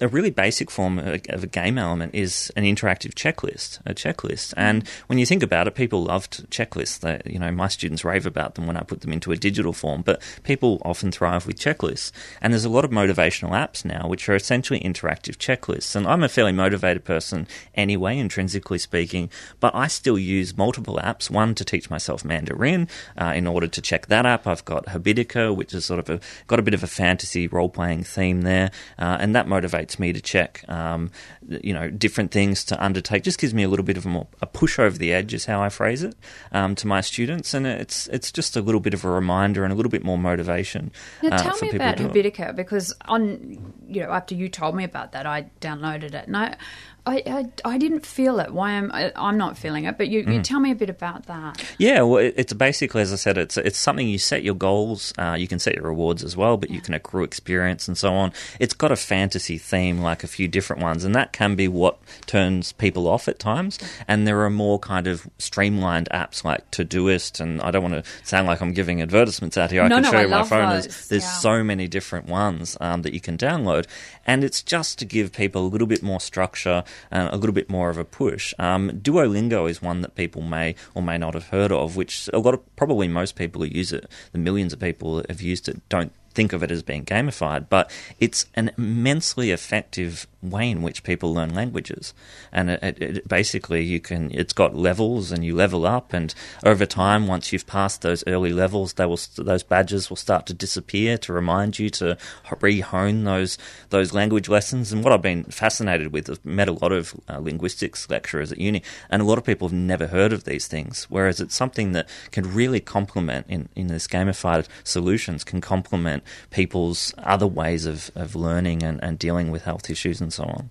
a, 0.00 0.08
really 0.08 0.30
basic 0.30 0.70
form 0.70 0.98
of, 0.98 1.20
of 1.28 1.44
a 1.44 1.46
game 1.46 1.78
element 1.78 2.14
is 2.14 2.52
an 2.56 2.64
interactive 2.64 3.14
checklist, 3.14 3.80
a 3.84 3.94
checklist. 3.94 4.54
And 4.56 4.86
when 5.08 5.18
you 5.18 5.26
think 5.26 5.42
about 5.42 5.66
it, 5.66 5.74
people 5.74 6.04
loved 6.04 6.48
checklists. 6.50 7.00
They, 7.00 7.20
you 7.30 7.38
know, 7.38 7.50
my 7.50 7.68
students 7.68 8.04
rave 8.04 8.26
about 8.26 8.54
them 8.54 8.66
when 8.66 8.76
I 8.76 8.82
put 8.82 9.00
them 9.00 9.12
into 9.12 9.32
a 9.32 9.36
digital 9.36 9.72
form, 9.72 10.02
but 10.02 10.22
people 10.44 10.80
often 10.84 11.10
thrive 11.10 11.46
with 11.46 11.58
checklists. 11.58 12.12
And 12.40 12.52
there's 12.52 12.64
a 12.64 12.70
lot 12.70 12.84
of 12.84 12.90
motivational 12.90 13.50
apps 13.50 13.84
now, 13.84 14.06
which 14.06 14.28
are 14.28 14.36
essentially 14.36 14.80
interactive 14.80 15.36
checklists. 15.36 15.96
And 15.96 16.06
I'm 16.06 16.22
a 16.22 16.28
fairly 16.28 16.52
motivated 16.52 17.04
person 17.04 17.48
anyway, 17.74 18.18
intrinsically 18.18 18.78
speaking, 18.78 19.30
but 19.60 19.74
I 19.74 19.88
still 19.88 20.18
use 20.18 20.56
multiple 20.56 21.00
apps. 21.02 21.30
One 21.30 21.54
to 21.56 21.64
teach 21.64 21.90
myself 21.90 22.24
Mandarin. 22.24 22.88
Uh, 23.20 23.32
in 23.34 23.46
order 23.46 23.66
to 23.66 23.80
check 23.80 24.06
that 24.06 24.26
app, 24.26 24.46
I've 24.46 24.64
got 24.64 24.86
Habitica, 24.86 25.54
which 25.54 25.74
is 25.74 25.84
sort 25.84 25.98
of 26.00 26.08
a, 26.08 26.20
got 26.46 26.58
a 26.58 26.62
bit 26.62 26.74
of 26.74 26.82
a 26.82 26.86
fantasy 26.86 27.48
role 27.48 27.68
playing 27.68 28.04
theme 28.04 28.42
there, 28.42 28.70
uh, 28.98 29.16
and 29.20 29.34
that 29.34 29.46
motivates 29.46 29.71
me 29.98 30.12
to 30.12 30.20
check, 30.20 30.64
um, 30.68 31.10
you 31.48 31.72
know, 31.72 31.90
different 31.90 32.30
things 32.30 32.64
to 32.64 32.84
undertake. 32.84 33.22
Just 33.22 33.38
gives 33.38 33.54
me 33.54 33.62
a 33.62 33.68
little 33.68 33.84
bit 33.84 33.96
of 33.96 34.06
a, 34.06 34.08
more, 34.08 34.26
a 34.40 34.46
push 34.46 34.78
over 34.78 34.96
the 34.96 35.12
edge, 35.12 35.34
is 35.34 35.44
how 35.46 35.62
I 35.62 35.68
phrase 35.68 36.02
it, 36.02 36.14
um, 36.52 36.74
to 36.76 36.86
my 36.86 37.00
students, 37.00 37.54
and 37.54 37.66
it's 37.66 38.06
it's 38.08 38.30
just 38.32 38.56
a 38.56 38.60
little 38.60 38.80
bit 38.80 38.94
of 38.94 39.04
a 39.04 39.10
reminder 39.10 39.64
and 39.64 39.72
a 39.72 39.76
little 39.76 39.90
bit 39.90 40.04
more 40.04 40.18
motivation. 40.18 40.92
Now, 41.22 41.36
uh, 41.36 41.38
tell 41.38 41.54
for 41.54 41.64
me 41.64 41.70
people 41.72 41.86
about 41.86 41.96
to 41.98 42.08
do 42.08 42.18
it. 42.18 42.34
Habitica 42.34 42.56
because 42.56 42.94
on 43.06 43.74
you 43.86 44.02
know 44.02 44.10
after 44.10 44.34
you 44.34 44.48
told 44.48 44.74
me 44.74 44.84
about 44.84 45.12
that, 45.12 45.26
I 45.26 45.50
downloaded 45.60 46.14
it 46.14 46.26
and 46.26 46.36
I. 46.36 46.56
I, 47.04 47.22
I, 47.26 47.46
I 47.74 47.78
didn't 47.78 48.06
feel 48.06 48.38
it. 48.38 48.52
Why 48.52 48.72
am 48.72 48.92
I, 48.92 49.10
I'm 49.16 49.36
not 49.36 49.58
feeling 49.58 49.84
it? 49.86 49.98
But 49.98 50.08
you, 50.08 50.22
Mm. 50.22 50.34
you 50.34 50.42
tell 50.42 50.60
me 50.60 50.70
a 50.70 50.74
bit 50.76 50.88
about 50.88 51.26
that. 51.26 51.60
Yeah, 51.76 52.02
well, 52.02 52.18
it's 52.18 52.52
basically, 52.52 53.02
as 53.02 53.12
I 53.12 53.16
said, 53.16 53.36
it's 53.38 53.56
it's 53.56 53.76
something 53.78 54.06
you 54.08 54.18
set 54.18 54.44
your 54.44 54.54
goals. 54.54 55.12
Uh, 55.18 55.34
you 55.36 55.48
can 55.48 55.58
set 55.58 55.74
your 55.74 55.84
rewards 55.86 56.22
as 56.22 56.36
well, 56.36 56.56
but 56.56 56.70
you 56.70 56.80
can 56.80 56.94
accrue 56.94 57.24
experience 57.24 57.88
and 57.88 57.98
so 57.98 58.12
on. 58.14 58.32
It's 58.60 58.72
got 58.74 58.92
a 58.92 58.96
fantasy 58.96 59.58
theme, 59.58 59.98
like 59.98 60.22
a 60.22 60.28
few 60.28 60.46
different 60.46 60.80
ones, 60.80 61.04
and 61.04 61.12
that 61.16 61.32
can 61.32 61.56
be 61.56 61.66
what 61.66 61.98
turns 62.26 62.70
people 62.72 63.08
off 63.08 63.26
at 63.26 63.40
times. 63.40 63.80
And 64.06 64.26
there 64.28 64.40
are 64.42 64.50
more 64.50 64.78
kind 64.78 65.08
of 65.08 65.26
streamlined 65.38 66.08
apps 66.12 66.44
like 66.44 66.70
Todoist, 66.70 67.40
and 67.40 67.60
I 67.62 67.72
don't 67.72 67.82
want 67.82 68.04
to 68.04 68.10
sound 68.22 68.46
like 68.46 68.60
I'm 68.60 68.72
giving 68.72 69.02
advertisements 69.02 69.56
out 69.58 69.72
here. 69.72 69.82
I 69.82 69.88
No, 69.88 69.96
can 69.96 70.02
no, 70.04 70.10
show 70.12 70.18
I 70.18 70.22
you 70.22 70.28
my 70.28 70.42
phone. 70.44 70.68
those, 70.70 70.84
There's, 70.86 71.08
there's 71.08 71.22
yeah. 71.24 71.32
so 71.38 71.64
many 71.64 71.88
different 71.88 72.26
ones 72.26 72.76
um, 72.80 73.02
that 73.02 73.12
you 73.12 73.20
can 73.20 73.36
download, 73.36 73.86
and 74.24 74.44
it's 74.44 74.62
just 74.62 75.00
to 75.00 75.04
give 75.04 75.32
people 75.32 75.66
a 75.66 75.68
little 75.68 75.88
bit 75.88 76.02
more 76.04 76.20
structure, 76.20 76.84
uh, 77.10 77.28
a 77.30 77.36
little 77.36 77.54
bit 77.54 77.70
more 77.70 77.90
of 77.90 77.98
a 77.98 78.04
push. 78.04 78.54
Um, 78.58 78.90
Duolingo 78.90 79.68
is 79.68 79.82
one 79.82 80.00
that 80.02 80.14
people 80.14 80.42
may 80.42 80.74
or 80.94 81.02
may 81.02 81.18
not 81.18 81.34
have 81.34 81.48
heard 81.48 81.72
of, 81.72 81.96
which 81.96 82.28
a 82.32 82.38
lot 82.38 82.54
of 82.54 82.76
probably 82.76 83.08
most 83.08 83.36
people 83.36 83.62
who 83.62 83.68
use 83.68 83.92
it, 83.92 84.06
the 84.32 84.38
millions 84.38 84.72
of 84.72 84.80
people 84.80 85.16
that 85.16 85.30
have 85.30 85.42
used 85.42 85.68
it, 85.68 85.86
don't 85.88 86.12
think 86.34 86.52
of 86.52 86.62
it 86.62 86.70
as 86.70 86.82
being 86.82 87.04
gamified, 87.04 87.68
but 87.68 87.90
it's 88.18 88.46
an 88.54 88.70
immensely 88.78 89.50
effective 89.50 90.26
way 90.42 90.70
in 90.70 90.82
which 90.82 91.02
people 91.02 91.32
learn 91.32 91.54
languages. 91.54 92.12
And 92.50 92.70
it, 92.70 92.82
it, 93.00 93.28
basically, 93.28 93.82
you 93.82 94.00
can 94.00 94.30
it's 94.32 94.52
got 94.52 94.74
levels, 94.74 95.32
and 95.32 95.44
you 95.44 95.54
level 95.54 95.86
up, 95.86 96.12
and 96.12 96.34
over 96.64 96.86
time, 96.86 97.26
once 97.26 97.52
you've 97.52 97.66
passed 97.66 98.02
those 98.02 98.24
early 98.26 98.52
levels, 98.52 98.94
they 98.94 99.06
will 99.06 99.20
those 99.36 99.62
badges 99.62 100.10
will 100.10 100.16
start 100.16 100.46
to 100.46 100.54
disappear 100.54 101.16
to 101.18 101.32
remind 101.32 101.78
you 101.78 101.90
to 101.90 102.16
re-hone 102.60 103.24
those 103.24 103.58
those 103.90 104.12
language 104.12 104.48
lessons. 104.48 104.92
And 104.92 105.04
what 105.04 105.12
I've 105.12 105.22
been 105.22 105.44
fascinated 105.44 106.12
with, 106.12 106.28
I've 106.28 106.44
met 106.44 106.68
a 106.68 106.72
lot 106.72 106.92
of 106.92 107.14
uh, 107.28 107.38
linguistics 107.38 108.08
lecturers 108.10 108.52
at 108.52 108.58
uni, 108.58 108.82
and 109.10 109.22
a 109.22 109.24
lot 109.24 109.38
of 109.38 109.44
people 109.44 109.68
have 109.68 109.76
never 109.76 110.08
heard 110.08 110.32
of 110.32 110.44
these 110.44 110.66
things. 110.66 111.06
Whereas 111.08 111.40
it's 111.40 111.54
something 111.54 111.92
that 111.92 112.08
can 112.30 112.52
really 112.52 112.80
complement 112.80 113.46
in 113.48 113.68
in 113.76 113.86
this 113.86 114.06
gamified 114.06 114.66
solutions 114.84 115.44
can 115.44 115.60
complement 115.60 116.22
people's 116.50 117.14
other 117.18 117.46
ways 117.46 117.86
of, 117.86 118.10
of 118.14 118.34
learning 118.34 118.82
and, 118.82 119.02
and 119.02 119.18
dealing 119.18 119.50
with 119.50 119.64
health 119.64 119.90
issues 119.90 120.20
and 120.20 120.31
so 120.32 120.44
on. 120.44 120.70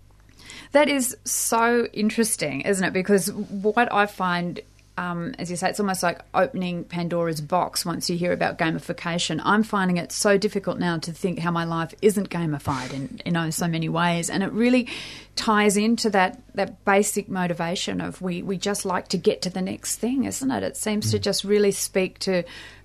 That 0.71 0.87
is 0.87 1.17
so 1.25 1.87
interesting, 1.93 2.61
isn't 2.61 2.83
it? 2.83 2.93
Because 2.93 3.31
what 3.31 3.91
I 3.91 4.05
find, 4.05 4.61
um, 4.97 5.35
as 5.37 5.49
you 5.49 5.57
say, 5.57 5.69
it's 5.69 5.79
almost 5.79 6.01
like 6.01 6.21
opening 6.33 6.85
Pandora's 6.85 7.41
box 7.41 7.85
once 7.85 8.09
you 8.09 8.17
hear 8.17 8.31
about 8.31 8.57
gamification. 8.57 9.41
I'm 9.43 9.63
finding 9.63 9.97
it 9.97 10.11
so 10.13 10.37
difficult 10.37 10.79
now 10.79 10.97
to 10.99 11.11
think 11.11 11.39
how 11.39 11.51
my 11.51 11.65
life 11.65 11.93
isn't 12.01 12.29
gamified 12.29 12.93
in, 12.93 13.21
in 13.25 13.35
oh, 13.35 13.49
so 13.49 13.67
many 13.67 13.89
ways. 13.89 14.29
And 14.29 14.43
it 14.43 14.51
really 14.53 14.87
ties 15.35 15.75
into 15.75 16.09
that, 16.11 16.41
that 16.55 16.85
basic 16.85 17.27
motivation 17.27 17.99
of 17.99 18.21
we, 18.21 18.41
we 18.41 18.57
just 18.57 18.85
like 18.85 19.09
to 19.09 19.17
get 19.17 19.41
to 19.41 19.49
the 19.49 19.61
next 19.61 19.97
thing, 19.97 20.23
isn't 20.23 20.51
it? 20.51 20.63
It 20.63 20.77
seems 20.77 21.11
to 21.11 21.19
just 21.19 21.43
really 21.43 21.71
speak 21.71 22.19
to 22.19 22.43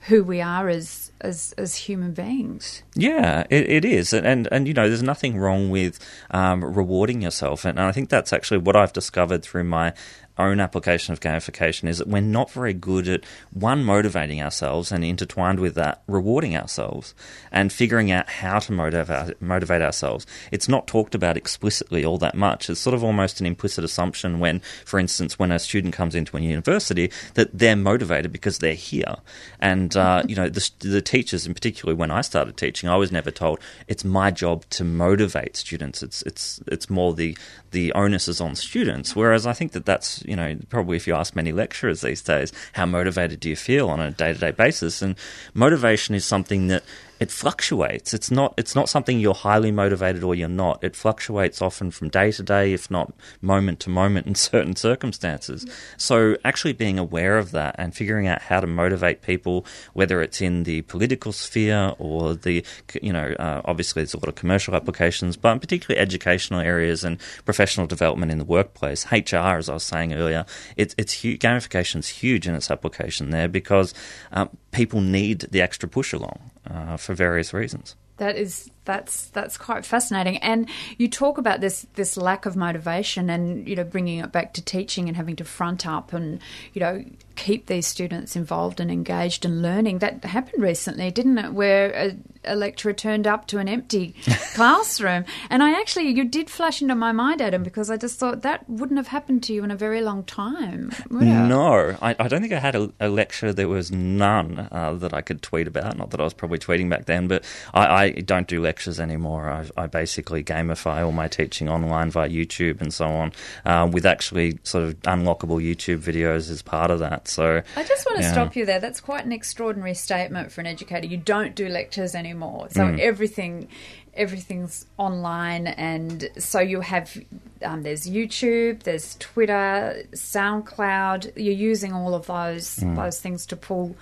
who 0.09 0.25
we 0.25 0.41
are 0.41 0.69
as, 0.69 1.06
as, 1.21 1.55
as 1.59 1.77
human 1.77 2.13
beings. 2.13 2.83
Yeah, 2.95 3.47
it, 3.51 3.69
it 3.69 3.85
is, 3.85 4.13
and, 4.13 4.27
and 4.27 4.49
and 4.51 4.69
you 4.69 4.75
know, 4.75 4.89
there's 4.89 5.03
nothing 5.03 5.39
wrong 5.39 5.71
with 5.71 5.99
um, 6.31 6.65
rewarding 6.65 7.23
yourself, 7.23 7.65
and 7.65 7.81
I 7.81 7.93
think 7.93 8.09
that's 8.09 8.33
actually 8.33 8.59
what 8.59 8.77
I've 8.77 8.93
discovered 8.93 9.43
through 9.43 9.65
my 9.65 9.95
own 10.39 10.61
application 10.61 11.13
of 11.13 11.21
gamification 11.21 11.89
is 11.89 11.99
that 11.99 12.09
we're 12.09 12.21
not 12.21 12.51
very 12.51 12.75
good 12.75 13.09
at 13.09 13.25
one 13.53 13.85
motivating 13.85 14.43
ourselves 14.43 14.93
and 14.93 15.05
intertwined 15.05 15.61
with 15.61 15.75
that 15.75 16.03
rewarding 16.07 16.57
ourselves 16.57 17.15
and 17.51 17.73
figuring 17.73 18.11
out 18.11 18.29
how 18.29 18.59
to 18.59 18.73
motivate 18.73 19.41
motivate 19.41 19.83
ourselves. 19.83 20.27
It's 20.51 20.69
not 20.69 20.87
talked 20.87 21.15
about 21.15 21.37
explicitly 21.37 22.05
all 22.05 22.19
that 22.19 22.35
much. 22.35 22.69
It's 22.69 22.81
sort 22.81 22.95
of 22.95 23.03
almost 23.03 23.41
an 23.41 23.47
implicit 23.47 23.85
assumption 23.85 24.39
when, 24.39 24.61
for 24.85 24.99
instance, 24.99 25.39
when 25.39 25.51
a 25.51 25.59
student 25.59 25.95
comes 25.95 26.15
into 26.15 26.37
a 26.37 26.41
university 26.41 27.11
that 27.35 27.57
they're 27.57 27.77
motivated 27.77 28.33
because 28.33 28.59
they're 28.59 28.75
here, 28.75 29.17
and 29.61 29.97
uh, 29.97 30.23
you 30.29 30.37
know 30.37 30.49
the, 30.49 30.71
the 30.81 31.03
teachers, 31.03 31.47
in 31.47 31.55
particular, 31.55 31.95
when 31.95 32.11
I 32.11 32.21
started 32.21 32.57
teaching, 32.57 32.89
I 32.89 32.97
was 32.97 33.11
never 33.13 33.31
told 33.31 33.61
it's 33.89 34.05
my 34.05 34.31
job 34.31 34.65
to 34.71 34.85
motivate 34.85 35.57
students. 35.57 36.03
It's 36.03 36.23
it's 36.23 36.61
it's 36.67 36.91
more 36.91 37.15
the 37.15 37.37
the 37.71 37.93
onus 37.93 38.29
is 38.29 38.41
on 38.41 38.55
students. 38.55 39.17
Whereas 39.17 39.47
I 39.47 39.53
think 39.53 39.73
that 39.73 39.87
that's 39.87 40.23
you 40.27 40.37
know 40.37 40.57
probably 40.69 40.97
if 40.97 41.07
you 41.07 41.15
ask 41.15 41.35
many 41.35 41.53
lecturers 41.53 42.01
these 42.01 42.23
days, 42.23 42.53
how 42.73 42.87
motivated 42.87 43.41
do 43.41 43.49
you 43.49 43.57
feel 43.57 43.89
on 43.89 44.01
a 44.01 44.11
day 44.11 44.33
to 44.33 44.39
day 44.39 44.51
basis? 44.51 45.03
And 45.03 45.17
motivation 45.55 46.15
is 46.15 46.25
something 46.25 46.67
that 46.69 46.83
it 47.19 47.31
fluctuates. 47.31 48.13
It's 48.13 48.31
not 48.31 48.55
it's 48.57 48.75
not 48.75 48.89
something 48.89 49.19
you're 49.19 49.35
highly 49.35 49.71
motivated 49.71 50.23
or 50.23 50.35
you're 50.35 50.49
not. 50.49 50.83
It 50.85 50.95
fluctuates 50.95 51.63
often 51.63 51.91
from 51.91 52.09
day 52.09 52.31
to 52.33 52.43
day, 52.43 52.73
if 52.73 52.91
not 52.91 53.13
moment 53.41 53.81
to 53.81 53.91
moment 53.91 54.27
in 54.27 54.35
certain 54.51 54.77
circumstances. 54.77 55.67
So 55.97 56.37
actually 56.45 56.75
being 56.75 56.99
aware 56.99 57.39
of 57.39 57.53
that 57.53 57.77
and 57.79 57.95
figuring 57.95 58.27
out 58.27 58.43
how 58.43 58.61
to 58.61 58.67
motivate 58.67 59.23
people, 59.23 59.65
whether 59.95 60.21
it's 60.21 60.41
in 60.41 60.65
the 60.65 60.83
political 60.83 61.33
sphere 61.33 61.95
or 61.99 62.35
the 62.35 62.65
you 63.01 63.13
know 63.13 63.35
uh, 63.39 63.63
obviously 63.65 64.03
there's 64.03 64.15
a 64.15 64.19
lot 64.19 64.29
of 64.29 64.35
commercial 64.35 64.75
applications, 64.75 65.37
but 65.37 65.61
particularly 65.61 66.01
educational 66.01 66.61
areas 66.61 67.05
and 67.05 67.19
professional 67.45 67.87
development 67.87 68.31
in 68.31 68.39
the 68.39 68.45
workplace. 68.45 69.07
HR, 69.11 69.57
as 69.59 69.69
I 69.69 69.75
was 69.75 69.85
saying 69.85 70.13
earlier, 70.13 70.45
it's 70.77 70.95
it's 70.99 71.13
huge. 71.13 71.41
Gamification's 71.41 72.09
huge 72.09 72.47
in 72.47 72.55
its 72.55 72.71
application 72.71 73.31
there 73.31 73.49
because 73.49 73.95
um, 74.33 74.51
people 74.73 75.01
need 75.01 75.41
the 75.51 75.63
extra 75.63 75.89
push 75.89 76.13
along 76.13 76.51
uh, 76.71 76.97
for 76.97 77.15
various 77.15 77.53
reasons. 77.53 77.97
That 78.19 78.37
is 78.37 78.71
that's 78.87 79.27
that's 79.27 79.59
quite 79.59 79.85
fascinating. 79.85 80.39
And 80.39 80.69
you 80.97 81.09
talk 81.09 81.37
about 81.37 81.61
this 81.61 81.87
this 81.95 82.17
lack 82.17 82.47
of 82.47 82.57
motivation, 82.57 83.29
and 83.29 83.69
you 83.69 83.77
know 83.77 83.85
bringing 83.85 84.21
it 84.21 84.33
back 84.33 84.55
to 84.55 84.63
teaching 84.63 85.09
and 85.09 85.17
having 85.17 85.37
to 85.37 85.45
front 85.45 85.87
up 85.87 86.13
and 86.13 86.41
you 86.73 86.81
know 86.81 87.05
keep 87.35 87.67
these 87.67 87.87
students 87.87 88.35
involved 88.35 88.81
and 88.81 88.91
engaged 88.91 89.45
and 89.45 89.61
learning. 89.61 89.99
That 89.99 90.25
happened 90.25 90.63
recently, 90.63 91.11
didn't 91.11 91.37
it? 91.37 91.53
Where 91.53 91.93
a, 91.93 92.17
a 92.45 92.57
lecturer 92.57 92.95
turned 92.95 93.27
up 93.27 93.47
to 93.49 93.59
an 93.59 93.69
empty 93.69 94.15
classroom, 94.55 95.27
and 95.51 95.63
I 95.63 95.79
actually 95.79 96.09
you 96.09 96.25
did 96.25 96.49
flash 96.49 96.81
into 96.81 96.95
my 96.95 97.13
mind, 97.13 97.43
Adam, 97.43 97.63
because 97.63 97.91
I 97.91 97.99
just 97.99 98.19
thought 98.19 98.43
that 98.43 98.69
wouldn't 98.71 98.97
have 98.97 99.09
happened 99.09 99.43
to 99.45 99.53
you 99.53 99.65
in 99.65 99.71
a 99.71 99.77
very 99.77 100.01
long 100.01 100.25
time. 100.25 100.93
No, 101.11 101.97
I, 102.01 102.17
I 102.19 102.29
don't 102.29 102.41
think 102.41 102.55
I 102.55 102.61
had 102.61 102.77
a, 102.77 102.91
a 103.01 103.09
lecture. 103.09 103.53
There 103.53 103.69
was 103.69 103.91
none 103.91 104.69
uh, 104.71 104.95
that 104.95 105.13
I 105.13 105.21
could 105.21 105.43
tweet 105.43 105.67
about. 105.67 105.99
Not 105.99 106.11
that 106.11 106.21
I 106.21 106.25
was 106.25 106.33
probably 106.33 106.59
tweeting 106.59 106.89
back 106.89 107.05
then, 107.05 107.29
but 107.29 107.45
I, 107.75 108.05
I 108.05 108.11
don't 108.11 108.47
do 108.47 108.61
lectures 108.61 108.76
anymore. 109.01 109.49
I, 109.49 109.85
I 109.85 109.87
basically 109.87 110.43
gamify 110.45 111.05
all 111.05 111.13
my 111.13 111.29
teaching 111.29 111.69
online 111.69 112.11
via 112.11 112.29
YouTube 112.29 112.81
and 112.81 112.93
so 112.93 113.07
on, 113.07 113.33
uh, 113.65 113.89
with 113.91 114.05
actually 114.05 114.59
sort 114.63 114.85
of 114.85 115.01
unlockable 115.03 115.61
YouTube 115.63 115.99
videos 115.99 116.51
as 116.51 116.63
part 116.63 116.91
of 116.91 116.99
that. 117.01 117.29
So 117.29 117.63
I 117.77 117.83
just 117.85 118.05
want 118.07 118.19
to 118.19 118.25
yeah. 118.25 118.33
stop 118.33 118.57
you 118.57 118.67
there. 118.67 118.81
That's 118.81 119.01
quite 119.01 119.25
an 119.25 119.33
extraordinary 119.33 119.95
statement 119.95 120.53
for 120.53 120.61
an 120.61 120.67
educator. 120.67 121.07
You 121.07 121.17
don't 121.17 121.55
do 121.55 121.69
lectures 121.69 122.15
anymore, 122.15 122.69
so 122.71 122.83
Mm. 122.83 122.99
everything, 122.99 123.69
everything's 124.15 124.87
online, 124.99 125.67
and 125.67 126.29
so 126.39 126.61
you 126.61 126.81
have. 126.83 127.17
Um, 127.63 127.83
there's 127.83 128.07
YouTube, 128.07 128.83
there's 128.83 129.15
Twitter, 129.19 130.03
SoundCloud. 130.13 131.33
You're 131.37 131.55
using 131.55 131.93
all 131.93 132.15
of 132.15 132.27
those 132.27 132.77
Mm. 132.79 132.97
those 132.97 133.21
things 133.21 133.47
to 133.47 133.57
pull 133.57 133.97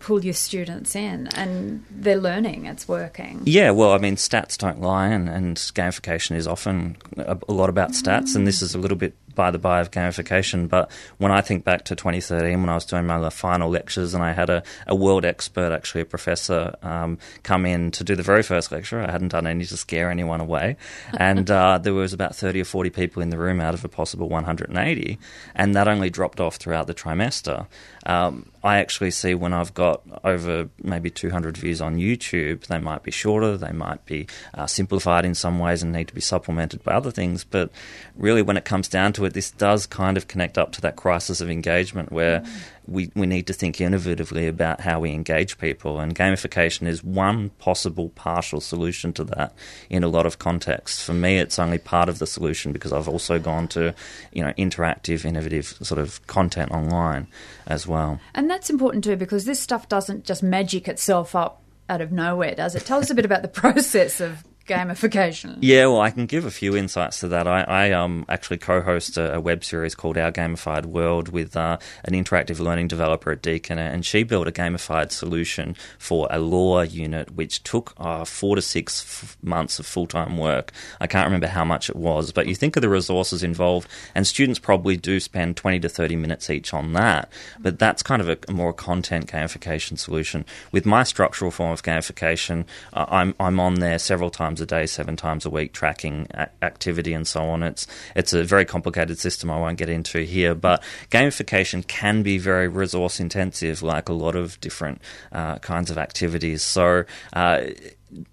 pull 0.00 0.24
your 0.24 0.34
students 0.34 0.96
in, 0.96 1.28
and 1.28 1.84
they're 1.90 2.16
learning. 2.16 2.66
It's 2.66 2.88
working. 2.88 3.42
Yeah, 3.44 3.70
well, 3.70 3.92
I 3.92 3.98
mean, 3.98 4.16
stats 4.16 4.58
don't 4.58 4.80
lie, 4.80 5.08
and, 5.08 5.28
and 5.28 5.56
gamification 5.56 6.36
is 6.36 6.46
often 6.48 6.96
a, 7.16 7.38
a 7.48 7.52
lot 7.52 7.68
about 7.68 7.90
stats, 7.90 8.34
and 8.34 8.46
this 8.46 8.62
is 8.62 8.74
a 8.74 8.78
little 8.78 8.96
bit 8.96 9.14
by 9.34 9.50
the 9.50 9.58
by 9.58 9.80
of 9.80 9.90
gamification. 9.90 10.68
But 10.68 10.90
when 11.18 11.30
I 11.30 11.40
think 11.40 11.64
back 11.64 11.84
to 11.84 11.94
2013, 11.94 12.60
when 12.60 12.68
I 12.68 12.74
was 12.74 12.84
doing 12.84 13.06
my 13.06 13.30
final 13.30 13.70
lectures, 13.70 14.14
and 14.14 14.22
I 14.22 14.32
had 14.32 14.50
a, 14.50 14.62
a 14.86 14.94
world 14.94 15.24
expert, 15.24 15.72
actually 15.72 16.00
a 16.00 16.04
professor, 16.06 16.74
um, 16.82 17.18
come 17.42 17.66
in 17.66 17.90
to 17.92 18.04
do 18.04 18.16
the 18.16 18.22
very 18.22 18.42
first 18.42 18.72
lecture. 18.72 19.00
I 19.00 19.10
hadn't 19.10 19.28
done 19.28 19.46
any 19.46 19.64
to 19.66 19.76
scare 19.76 20.10
anyone 20.10 20.40
away, 20.40 20.76
and 21.16 21.50
uh, 21.60 21.78
there 21.78 21.94
was 21.94 22.12
about 22.12 22.34
30 22.34 22.62
or 22.62 22.64
40 22.64 22.90
people 22.90 23.22
in 23.22 23.30
the 23.30 23.38
room 23.38 23.60
out 23.60 23.74
of 23.74 23.84
a 23.84 23.88
possible 23.88 24.28
180, 24.28 25.18
and 25.54 25.74
that 25.74 25.88
only 25.88 26.10
dropped 26.10 26.40
off 26.40 26.56
throughout 26.56 26.86
the 26.86 26.94
trimester. 26.94 27.66
Um, 28.06 28.46
I 28.62 28.78
actually 28.78 29.10
see 29.10 29.34
when 29.34 29.52
I've 29.52 29.72
got 29.72 30.02
over 30.22 30.68
maybe 30.82 31.08
200 31.10 31.56
views 31.56 31.80
on 31.80 31.96
YouTube, 31.96 32.66
they 32.66 32.78
might 32.78 33.02
be 33.02 33.10
shorter, 33.10 33.56
they 33.56 33.72
might 33.72 34.04
be 34.04 34.26
uh, 34.54 34.66
simplified 34.66 35.24
in 35.24 35.34
some 35.34 35.58
ways 35.58 35.82
and 35.82 35.92
need 35.92 36.08
to 36.08 36.14
be 36.14 36.20
supplemented 36.20 36.82
by 36.84 36.92
other 36.92 37.10
things. 37.10 37.42
But 37.42 37.70
really, 38.16 38.42
when 38.42 38.56
it 38.56 38.64
comes 38.64 38.88
down 38.88 39.14
to 39.14 39.24
it, 39.24 39.32
this 39.32 39.50
does 39.50 39.86
kind 39.86 40.16
of 40.16 40.28
connect 40.28 40.58
up 40.58 40.72
to 40.72 40.80
that 40.82 40.96
crisis 40.96 41.40
of 41.40 41.50
engagement 41.50 42.12
where 42.12 42.40
mm 42.40 42.48
we, 42.90 43.12
we 43.14 43.26
need 43.26 43.46
to 43.46 43.52
think 43.52 43.76
innovatively 43.76 44.48
about 44.48 44.80
how 44.80 45.00
we 45.00 45.12
engage 45.12 45.58
people, 45.58 46.00
and 46.00 46.14
gamification 46.14 46.86
is 46.88 47.04
one 47.04 47.50
possible 47.50 48.08
partial 48.10 48.60
solution 48.60 49.12
to 49.14 49.24
that 49.24 49.54
in 49.88 50.02
a 50.02 50.08
lot 50.08 50.26
of 50.26 50.38
contexts. 50.38 51.02
For 51.02 51.14
me, 51.14 51.38
it's 51.38 51.58
only 51.58 51.78
part 51.78 52.08
of 52.08 52.18
the 52.18 52.26
solution 52.26 52.72
because 52.72 52.92
I've 52.92 53.08
also 53.08 53.38
gone 53.38 53.68
to, 53.68 53.94
you 54.32 54.42
know, 54.42 54.52
interactive, 54.54 55.24
innovative 55.24 55.66
sort 55.82 56.00
of 56.00 56.26
content 56.26 56.72
online 56.72 57.28
as 57.68 57.86
well. 57.86 58.20
And 58.34 58.50
that's 58.50 58.68
important 58.68 59.04
too 59.04 59.16
because 59.16 59.44
this 59.44 59.60
stuff 59.60 59.88
doesn't 59.88 60.24
just 60.24 60.42
magic 60.42 60.88
itself 60.88 61.36
up 61.36 61.62
out 61.88 62.00
of 62.00 62.10
nowhere, 62.10 62.54
does 62.54 62.74
it? 62.74 62.84
Tell 62.84 62.98
us 62.98 63.10
a 63.10 63.14
bit 63.14 63.24
about 63.24 63.42
the 63.42 63.48
process 63.62 64.20
of 64.20 64.44
gamification? 64.70 65.58
Yeah, 65.60 65.86
well, 65.86 66.00
I 66.00 66.10
can 66.10 66.26
give 66.26 66.44
a 66.44 66.50
few 66.50 66.76
insights 66.76 67.20
to 67.20 67.28
that. 67.28 67.48
I, 67.48 67.62
I 67.62 67.90
um, 67.90 68.24
actually 68.28 68.58
co 68.58 68.80
host 68.80 69.18
a, 69.18 69.34
a, 69.34 69.40
web 69.40 69.64
series 69.64 69.96
called 69.96 70.16
Our 70.16 70.30
Gamified 70.30 70.86
World 70.86 71.28
with 71.30 71.56
uh, 71.56 71.78
an 72.04 72.14
interactive 72.14 72.60
learning 72.60 72.86
developer 72.86 73.32
at 73.32 73.42
Deakin, 73.42 73.78
and 73.78 74.06
she 74.06 74.22
built 74.22 74.46
a 74.46 74.52
gamified 74.52 75.10
solution 75.10 75.74
for 75.98 76.28
a 76.30 76.38
law 76.38 76.82
unit 76.82 77.32
which 77.32 77.62
took 77.64 77.94
uh, 77.98 78.24
four 78.24 78.54
to 78.54 78.62
six 78.62 79.02
f- 79.02 79.36
months 79.42 79.80
of 79.80 79.86
full 79.86 80.06
time 80.06 80.38
work. 80.38 80.72
I 81.00 81.08
can't 81.08 81.26
remember 81.26 81.48
how 81.48 81.64
much 81.64 81.90
it 81.90 81.96
was, 81.96 82.30
but 82.30 82.46
you 82.46 82.54
think 82.54 82.76
of 82.76 82.82
the 82.82 82.88
resources 82.88 83.42
involved, 83.42 83.88
and 84.14 84.26
students 84.26 84.60
probably 84.60 84.96
do 84.96 85.18
spend 85.18 85.56
20 85.56 85.80
to 85.80 85.88
30 85.88 86.14
minutes 86.14 86.48
each 86.48 86.72
on 86.72 86.92
that, 86.92 87.30
but 87.58 87.78
that's 87.80 88.04
kind 88.04 88.22
of 88.22 88.28
a, 88.28 88.38
a 88.46 88.52
more 88.52 88.72
content 88.72 89.26
gamification 89.26 89.98
solution. 89.98 90.44
With 90.70 90.86
my 90.86 91.02
structural 91.02 91.50
form 91.50 91.72
of 91.72 91.82
gamification, 91.82 92.66
uh, 92.92 93.06
I'm, 93.08 93.34
I'm 93.40 93.58
on 93.58 93.74
there 93.80 93.98
several 93.98 94.30
times 94.30 94.59
a 94.60 94.66
day, 94.66 94.86
seven 94.86 95.16
times 95.16 95.46
a 95.46 95.50
week, 95.50 95.72
tracking 95.72 96.26
activity 96.62 97.12
and 97.12 97.26
so 97.26 97.44
on. 97.48 97.62
It's 97.62 97.86
it's 98.14 98.32
a 98.32 98.44
very 98.44 98.64
complicated 98.64 99.18
system 99.18 99.50
I 99.50 99.58
won't 99.58 99.78
get 99.78 99.88
into 99.88 100.20
here, 100.20 100.54
but 100.54 100.82
gamification 101.10 101.86
can 101.86 102.22
be 102.22 102.38
very 102.38 102.68
resource 102.68 103.20
intensive, 103.20 103.82
like 103.82 104.08
a 104.08 104.12
lot 104.12 104.36
of 104.36 104.60
different 104.60 105.00
uh, 105.32 105.58
kinds 105.58 105.90
of 105.90 105.98
activities. 105.98 106.62
So. 106.62 107.04
Uh, 107.32 107.66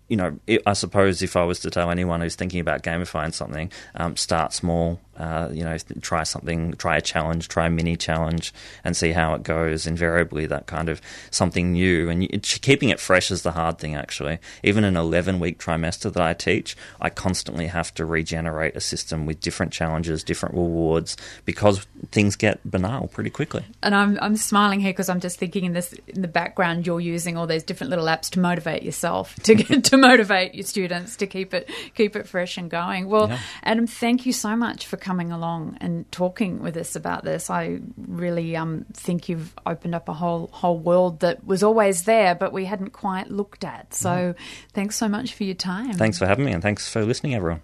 you 0.08 0.18
know, 0.18 0.40
I 0.66 0.74
suppose 0.74 1.22
if 1.22 1.36
I 1.36 1.44
was 1.44 1.60
to 1.60 1.70
tell 1.70 1.92
anyone 1.92 2.22
who's 2.22 2.36
thinking 2.36 2.60
about 2.60 2.82
gamifying 2.82 3.32
something, 3.32 3.72
um, 3.94 4.18
start 4.18 4.54
small. 4.54 5.00
Uh, 5.17 5.49
you 5.51 5.63
know, 5.63 5.77
try 6.01 6.23
something, 6.23 6.73
try 6.73 6.97
a 6.97 7.01
challenge, 7.01 7.47
try 7.47 7.67
a 7.67 7.69
mini 7.69 7.95
challenge, 7.95 8.53
and 8.84 8.95
see 8.95 9.12
how 9.12 9.34
it 9.34 9.43
goes. 9.43 9.88
Invariably, 9.88 10.45
that 10.45 10.67
kind 10.67 10.89
of 10.89 11.01
something 11.32 11.73
new 11.73 12.10
and 12.10 12.23
you, 12.23 12.30
keeping 12.39 12.89
it 12.89 12.99
fresh 12.99 13.32
is 13.32 13.41
the 13.41 13.51
hard 13.51 13.80
thing. 13.80 13.95
Actually, 13.95 14.39
even 14.63 14.84
an 14.84 14.95
eleven-week 14.95 15.60
trimester 15.60 16.12
that 16.12 16.21
I 16.21 16.34
teach, 16.34 16.75
I 17.01 17.10
constantly 17.10 17.67
have 17.67 17.93
to 17.95 18.06
regenerate 18.06 18.75
a 18.75 18.82
system 18.82 19.25
with 19.25 19.39
different 19.39 19.71
challenges, 19.71 20.23
different 20.23 20.56
rewards, 20.56 21.17
because 21.45 21.86
things 22.12 22.36
get 22.36 22.60
banal 22.69 23.08
pretty 23.08 23.30
quickly. 23.30 23.63
And 23.82 23.95
I'm 23.95 24.17
I'm 24.21 24.36
smiling 24.36 24.80
here 24.80 24.91
because 24.91 25.10
I'm 25.10 25.19
just 25.19 25.39
thinking 25.39 25.65
in 25.65 25.73
this 25.73 25.93
in 26.08 26.21
the 26.21 26.27
background 26.27 26.86
you're 26.86 26.99
using 26.99 27.38
all 27.38 27.47
these 27.47 27.63
different 27.63 27.89
little 27.89 28.06
apps 28.06 28.30
to 28.32 28.39
motivate 28.39 28.84
yourself 28.84 29.36
to 29.43 29.56
get 29.56 29.84
to 29.86 29.97
motivate 29.97 30.56
your 30.56 30.63
students 30.63 31.15
to 31.17 31.27
keep 31.27 31.53
it 31.53 31.69
keep 31.95 32.15
it 32.15 32.27
fresh 32.27 32.58
and 32.58 32.69
going. 32.69 33.08
Well, 33.08 33.30
yeah. 33.30 33.39
Adam, 33.63 33.88
thank 33.88 34.25
you 34.25 34.34
so 34.34 34.56
much 34.56 34.86
for 34.86 34.97
coming 35.08 35.32
along 35.32 35.78
and 35.80 36.12
talking 36.12 36.62
with 36.62 36.76
us 36.76 36.93
about 36.93 37.24
this. 37.24 37.50
I 37.50 37.80
really 37.96 38.58
um, 38.58 38.86
think 38.91 39.30
you've 39.30 39.54
opened 39.65 39.96
up 39.96 40.10
a 40.10 40.13
whole 40.13 40.50
whole 40.52 40.78
world 40.78 41.22
that 41.22 41.46
was 41.46 41.63
always 41.63 42.04
there, 42.04 42.36
but 42.36 42.52
we 42.52 42.65
hadn't 42.65 42.89
quite 42.89 43.32
looked 43.32 43.63
at. 43.63 43.93
So, 43.93 44.10
mm. 44.10 44.36
thanks 44.74 44.98
so 44.98 45.08
much 45.08 45.34
for 45.34 45.46
your 45.46 45.56
time. 45.56 45.93
Thanks 45.93 46.20
for 46.20 46.28
having 46.28 46.43
me, 46.43 46.52
and 46.52 46.62
thanks 46.62 46.89
for 46.89 47.06
listening, 47.06 47.36
everyone. 47.36 47.62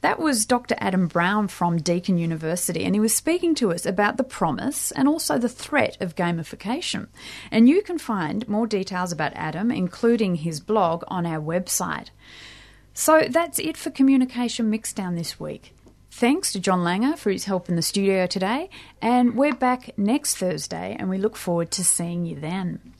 That 0.00 0.18
was 0.18 0.46
Dr. 0.46 0.74
Adam 0.78 1.06
Brown 1.06 1.48
from 1.48 1.76
Deakin 1.76 2.16
University, 2.16 2.82
and 2.84 2.94
he 2.94 3.00
was 3.00 3.14
speaking 3.14 3.54
to 3.56 3.72
us 3.72 3.84
about 3.84 4.16
the 4.16 4.24
promise 4.24 4.90
and 4.92 5.06
also 5.06 5.36
the 5.36 5.50
threat 5.50 5.98
of 6.00 6.16
gamification. 6.16 7.08
And 7.50 7.68
you 7.68 7.82
can 7.82 7.98
find 7.98 8.48
more 8.48 8.66
details 8.66 9.12
about 9.12 9.34
Adam, 9.34 9.70
including 9.70 10.36
his 10.36 10.60
blog, 10.60 11.04
on 11.08 11.26
our 11.26 11.42
website. 11.42 12.08
So 12.94 13.26
that's 13.28 13.58
it 13.58 13.76
for 13.76 13.90
Communication 13.90 14.70
Mixdown 14.72 15.16
this 15.16 15.38
week. 15.38 15.74
Thanks 16.12 16.52
to 16.52 16.60
John 16.60 16.80
Langer 16.80 17.16
for 17.16 17.30
his 17.30 17.44
help 17.44 17.68
in 17.68 17.76
the 17.76 17.82
studio 17.82 18.26
today, 18.26 18.68
and 19.00 19.36
we're 19.36 19.54
back 19.54 19.96
next 19.96 20.36
Thursday, 20.36 20.96
and 20.98 21.08
we 21.08 21.18
look 21.18 21.36
forward 21.36 21.70
to 21.72 21.84
seeing 21.84 22.26
you 22.26 22.38
then. 22.38 22.94